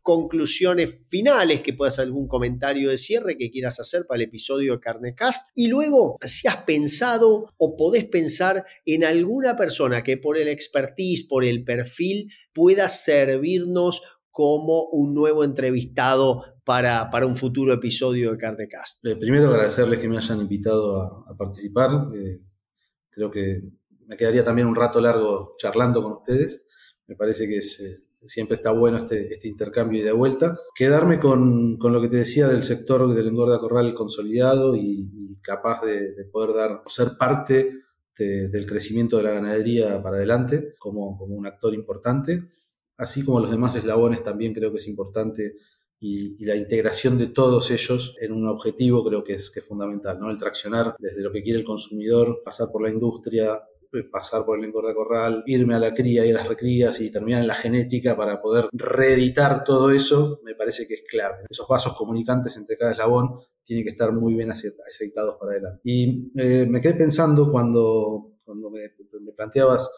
conclusiones 0.09 1.07
finales, 1.11 1.61
que 1.61 1.75
puedas 1.75 1.99
algún 1.99 2.29
comentario 2.29 2.89
de 2.89 2.97
cierre 2.97 3.37
que 3.37 3.51
quieras 3.51 3.79
hacer 3.79 4.07
para 4.09 4.23
el 4.23 4.29
episodio 4.29 4.73
de 4.73 4.81
Carnecast. 4.81 5.51
Y 5.55 5.67
luego, 5.67 6.17
si 6.23 6.49
has 6.49 6.65
pensado 6.65 7.53
o 7.59 7.77
podés 7.77 8.07
pensar 8.07 8.65
en 8.87 9.05
alguna 9.05 9.55
persona 9.55 10.03
que 10.03 10.17
por 10.17 10.39
el 10.39 10.49
expertise, 10.49 11.29
por 11.29 11.45
el 11.45 11.63
perfil, 11.63 12.33
pueda 12.55 12.89
servirnos 12.89 14.01
como 14.31 14.85
un 14.93 15.13
nuevo 15.13 15.45
entrevistado 15.45 16.43
para, 16.65 17.11
para 17.11 17.27
un 17.27 17.37
futuro 17.37 17.75
episodio 17.75 18.33
de 18.33 18.39
Carnecast. 18.39 19.05
Eh, 19.05 19.17
primero 19.17 19.51
agradecerles 19.51 19.99
que 19.99 20.09
me 20.09 20.17
hayan 20.17 20.41
invitado 20.41 21.03
a, 21.03 21.37
participar. 21.37 21.91
Eh, 22.15 22.41
creo 23.11 23.31
que 23.31 23.61
me 24.07 24.17
quedaría 24.17 24.43
también 24.43 24.69
un 24.69 24.75
rato 24.75 25.03
largo 25.03 25.55
charlando 25.59 26.03
con 26.03 26.13
ustedes. 26.13 26.65
Me 27.07 27.15
parece 27.15 27.47
que 27.47 27.59
es... 27.59 27.79
Eh, 27.81 28.08
siempre 28.25 28.57
está 28.57 28.73
bueno 28.73 28.99
este, 28.99 29.35
este 29.35 29.49
intercambio 29.49 30.01
y 30.01 30.05
de 30.05 30.13
vuelta. 30.13 30.57
Quedarme 30.75 31.19
con, 31.19 31.77
con, 31.77 31.93
lo 31.93 32.01
que 32.01 32.09
te 32.09 32.19
decía 32.19 32.49
del 32.49 32.63
sector 32.63 33.13
del 33.13 33.29
engorda 33.29 33.59
corral 33.59 33.95
consolidado 33.95 34.77
y, 34.77 35.39
capaz 35.43 35.83
de, 35.85 36.25
poder 36.31 36.55
dar, 36.55 36.83
ser 36.87 37.17
parte 37.17 37.73
del 38.17 38.67
crecimiento 38.67 39.17
de 39.17 39.23
la 39.23 39.31
ganadería 39.31 40.03
para 40.03 40.17
adelante 40.17 40.75
como, 40.79 41.17
como 41.17 41.37
un 41.37 41.47
actor 41.47 41.73
importante, 41.73 42.51
así 42.97 43.25
como 43.25 43.39
los 43.39 43.51
demás 43.51 43.77
eslabones 43.77 44.25
también 44.25 44.53
creo 44.53 44.73
que 44.73 44.79
es 44.79 44.89
importante 44.89 45.55
y, 46.01 46.45
la 46.45 46.57
integración 46.57 47.19
de 47.19 47.29
todos 47.29 47.71
ellos 47.71 48.15
en 48.21 48.33
un 48.33 48.47
objetivo 48.47 49.05
creo 49.05 49.25
que 49.25 49.35
es, 49.35 49.51
que 49.51 49.61
es 49.61 49.67
fundamental, 49.67 50.19
¿no? 50.19 50.31
El 50.31 50.39
traccionar 50.39 50.95
desde 50.99 51.23
lo 51.23 51.33
que 51.33 51.43
quiere 51.43 51.59
el 51.59 51.65
consumidor, 51.65 52.43
pasar 52.45 52.71
por 52.71 52.83
la 52.83 52.91
industria, 52.91 53.61
pasar 54.11 54.45
por 54.45 54.59
el 54.59 54.65
engorda 54.65 54.95
corral, 54.95 55.43
irme 55.47 55.75
a 55.75 55.79
la 55.79 55.95
cría 55.95 56.25
y 56.25 56.31
a 56.31 56.35
las 56.35 56.49
recrías 56.49 57.01
y 57.01 57.11
terminar 57.11 57.41
en 57.41 57.49
la 57.49 57.55
genética 57.55 58.17
para 58.17 58.41
poder 58.41 58.69
reeditar 58.73 59.65
todo 59.65 59.91
eso, 59.91 60.41
me 60.45 60.55
parece 60.55 60.87
que 60.87 60.95
es 60.95 61.03
clave. 61.09 61.45
Esos 61.49 61.67
vasos 61.67 61.97
comunicantes 61.97 62.57
entre 62.57 62.77
cada 62.77 62.93
eslabón 62.93 63.41
tienen 63.65 63.85
que 63.85 63.91
estar 63.91 64.13
muy 64.13 64.35
bien 64.35 64.51
aceitados 64.51 65.37
para 65.39 65.53
adelante. 65.53 65.81
Y 65.85 66.31
eh, 66.39 66.67
me 66.69 66.81
quedé 66.81 66.95
pensando 66.95 67.51
cuando, 67.51 68.33
cuando 68.45 68.71
me, 68.71 68.81
planteabas 69.37 69.91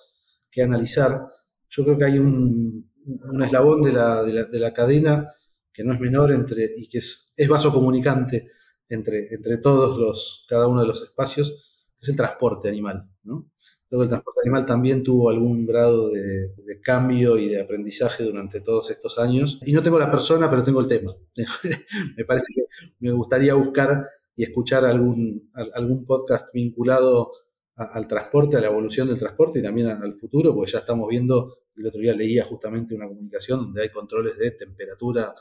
qué 0.51 0.63
analizar, 0.63 1.29
yo 1.69 1.85
creo 1.85 1.99
que 1.99 2.05
hay 2.05 2.19
un, 2.19 2.91
un 3.07 3.43
eslabón 3.43 3.83
de 3.83 3.93
la, 3.93 4.23
de, 4.23 4.59
la, 4.59 4.73
cadena 4.73 5.33
que 5.73 5.85
no 5.85 5.95
es 5.95 6.01
menor 6.01 6.33
entre, 6.33 6.69
y 6.77 6.89
que 6.89 6.99
es, 6.99 7.33
es 7.37 7.49
vaso 7.49 7.73
comunicante 7.73 8.49
entre, 8.89 9.33
entre 9.33 9.59
todos 9.59 9.99
los, 9.99 10.45
cada 10.49 10.67
uno 10.67 10.81
de 10.81 10.89
los 10.89 11.03
espacios, 11.03 11.71
es 12.01 12.09
el 12.09 12.17
transporte 12.17 12.69
animal. 12.69 13.09
¿no? 13.23 13.51
Que 13.91 13.97
el 13.97 14.09
transporte 14.09 14.41
animal 14.45 14.65
también 14.65 15.03
tuvo 15.03 15.31
algún 15.31 15.67
grado 15.67 16.11
de, 16.11 16.81
cambio 16.81 17.37
y 17.37 17.49
de 17.49 17.61
aprendizaje 17.61 18.23
durante 18.23 18.61
todos 18.61 18.91
estos 18.91 19.19
años. 19.19 19.59
Y 19.67 19.73
no 19.73 19.83
tengo 19.83 19.99
la 19.99 20.11
persona, 20.11 20.49
pero 20.49 20.63
tengo 20.63 20.81
el 20.81 20.87
tema. 20.87 21.15
me 22.17 22.25
parece 22.25 22.47
que 22.55 22.63
me 23.01 23.11
gustaría 23.11 23.55
buscar 23.55 24.09
y 24.37 24.45
escuchar 24.45 24.85
algún, 24.85 25.51
algún 25.75 26.05
podcast 26.05 26.53
vinculado 26.55 27.33
al 27.75 28.07
transporte, 28.07 28.57
a 28.57 28.61
la 28.61 28.69
evolución 28.69 29.09
del 29.09 29.19
transporte 29.19 29.59
y 29.59 29.63
también 29.63 29.89
al 29.89 30.15
futuro, 30.15 30.55
porque 30.55 30.73
ya 30.73 30.79
estamos 30.79 31.09
viendo, 31.09 31.57
el 31.77 31.87
otro 31.87 32.01
día 32.01 32.15
leía 32.15 32.45
justamente 32.45 32.95
una 32.95 33.09
comunicación 33.09 33.61
donde 33.61 33.83
hay 33.83 33.89
controles 33.89 34.39
de 34.39 34.51
temperatura 34.53 35.35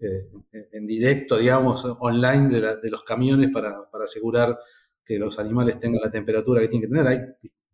eh, 0.00 0.28
en 0.72 0.86
directo, 0.86 1.38
digamos, 1.38 1.84
online 2.00 2.48
de, 2.48 2.76
de 2.82 2.90
los 2.90 3.04
camiones 3.04 3.48
para, 3.50 3.88
para 3.90 4.04
asegurar 4.04 4.58
que 5.04 5.18
los 5.18 5.38
animales 5.38 5.78
tengan 5.78 6.00
la 6.02 6.10
temperatura 6.10 6.60
que 6.60 6.68
tienen 6.68 6.88
que 6.88 6.94
tener. 6.94 7.06
Hay 7.06 7.18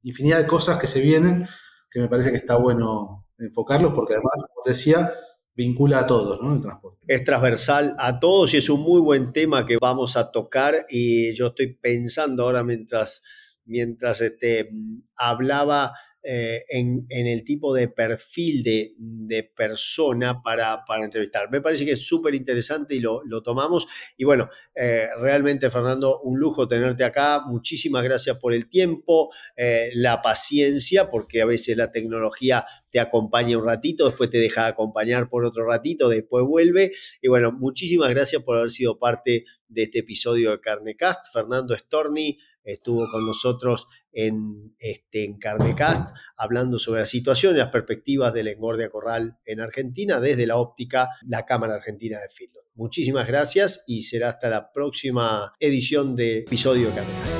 infinidad 0.02 0.38
de 0.38 0.46
cosas 0.46 0.78
que 0.78 0.86
se 0.86 1.00
vienen 1.00 1.46
que 1.90 2.00
me 2.00 2.08
parece 2.08 2.30
que 2.30 2.36
está 2.36 2.56
bueno 2.56 3.26
enfocarlos 3.38 3.92
porque 3.92 4.14
además, 4.14 4.34
como 4.36 4.64
decía, 4.64 5.12
vincula 5.54 6.00
a 6.00 6.06
todos, 6.06 6.40
¿no? 6.40 6.54
El 6.54 6.62
transporte. 6.62 7.04
Es 7.08 7.24
transversal 7.24 7.96
a 7.98 8.20
todos 8.20 8.54
y 8.54 8.58
es 8.58 8.70
un 8.70 8.82
muy 8.82 9.00
buen 9.00 9.32
tema 9.32 9.66
que 9.66 9.78
vamos 9.80 10.16
a 10.16 10.30
tocar 10.30 10.86
y 10.88 11.34
yo 11.34 11.48
estoy 11.48 11.74
pensando 11.74 12.44
ahora 12.44 12.62
mientras, 12.62 13.22
mientras 13.64 14.20
este, 14.20 14.70
hablaba 15.16 15.94
eh, 16.22 16.64
en, 16.68 17.06
el 17.08 17.44
tipo 17.44 17.74
de 17.74 17.88
perfil 17.88 18.62
de, 18.62 19.50
persona 19.56 20.42
para, 20.42 20.84
entrevistar. 21.02 21.50
Me 21.50 21.62
parece 21.62 21.86
que 21.86 21.92
es 21.92 22.06
súper 22.06 22.34
interesante 22.34 22.94
y 22.94 23.00
lo, 23.00 23.22
tomamos. 23.42 23.86
Y 24.18 24.24
bueno, 24.24 24.50
eh, 24.74 25.08
realmente 25.18 25.70
Fernando, 25.70 26.20
un 26.20 26.38
lujo 26.38 26.68
tenerte 26.68 27.04
acá. 27.04 27.42
Muchísimas 27.46 28.04
gracias 28.04 28.36
por 28.38 28.52
el 28.52 28.68
tiempo, 28.68 29.30
eh, 29.56 29.90
la 29.94 30.20
paciencia, 30.20 31.08
porque 31.08 31.40
a 31.40 31.46
veces 31.46 31.76
la 31.76 31.90
tecnología 31.90 32.66
te 32.90 33.00
acompaña 33.00 33.56
un 33.56 33.64
ratito, 33.64 34.06
después 34.06 34.28
te 34.30 34.38
deja 34.38 34.66
acompañar 34.66 35.28
por 35.28 35.44
otro 35.44 35.64
ratito, 35.66 36.08
después 36.08 36.44
vuelve. 36.44 36.92
Y 37.22 37.28
bueno, 37.28 37.50
muchísimas 37.50 38.10
gracias 38.10 38.42
por 38.42 38.58
haber 38.58 38.70
sido 38.70 38.98
parte 38.98 39.44
de 39.68 39.84
este 39.84 40.00
episodio 40.00 40.50
de 40.50 40.60
Carnecast. 40.60 41.32
Fernando 41.32 41.76
Storni 41.78 42.38
estuvo 42.64 43.10
con 43.10 43.26
nosotros 43.26 43.88
en, 44.12 44.74
este, 44.78 45.24
en 45.24 45.38
Carnecast, 45.38 46.14
hablando 46.36 46.78
sobre 46.78 47.00
la 47.00 47.06
situación 47.06 47.54
y 47.54 47.58
las 47.58 47.70
perspectivas 47.70 48.34
del 48.34 48.48
engorde 48.48 48.84
a 48.84 48.90
corral 48.90 49.38
en 49.44 49.60
Argentina 49.60 50.20
desde 50.20 50.46
la 50.46 50.56
óptica 50.56 51.08
la 51.26 51.46
Cámara 51.46 51.74
Argentina 51.74 52.18
de 52.18 52.28
Feedlot. 52.28 52.64
Muchísimas 52.74 53.26
gracias 53.26 53.84
y 53.86 54.02
será 54.02 54.28
hasta 54.28 54.48
la 54.48 54.72
próxima 54.72 55.54
edición 55.60 56.16
de 56.16 56.40
episodio 56.40 56.88
de 56.88 56.94
Carnecast. 56.94 57.36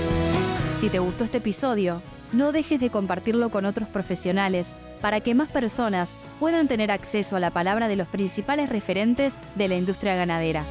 Si 0.80 0.88
te 0.88 0.98
gustó 0.98 1.24
este 1.24 1.38
episodio, 1.38 2.02
no 2.33 2.52
dejes 2.52 2.80
de 2.80 2.90
compartirlo 2.90 3.50
con 3.50 3.64
otros 3.64 3.88
profesionales 3.88 4.74
para 5.00 5.20
que 5.20 5.35
más 5.35 5.48
personas 5.48 6.16
puedan 6.38 6.68
tener 6.68 6.90
acceso 6.90 7.37
a 7.37 7.40
la 7.40 7.50
palabra 7.50 7.88
de 7.88 7.96
los 7.96 8.09
principales 8.09 8.68
referentes 8.68 9.38
de 9.56 9.68
la 9.68 9.76
industria 9.76 10.14
ganadera. 10.14 10.64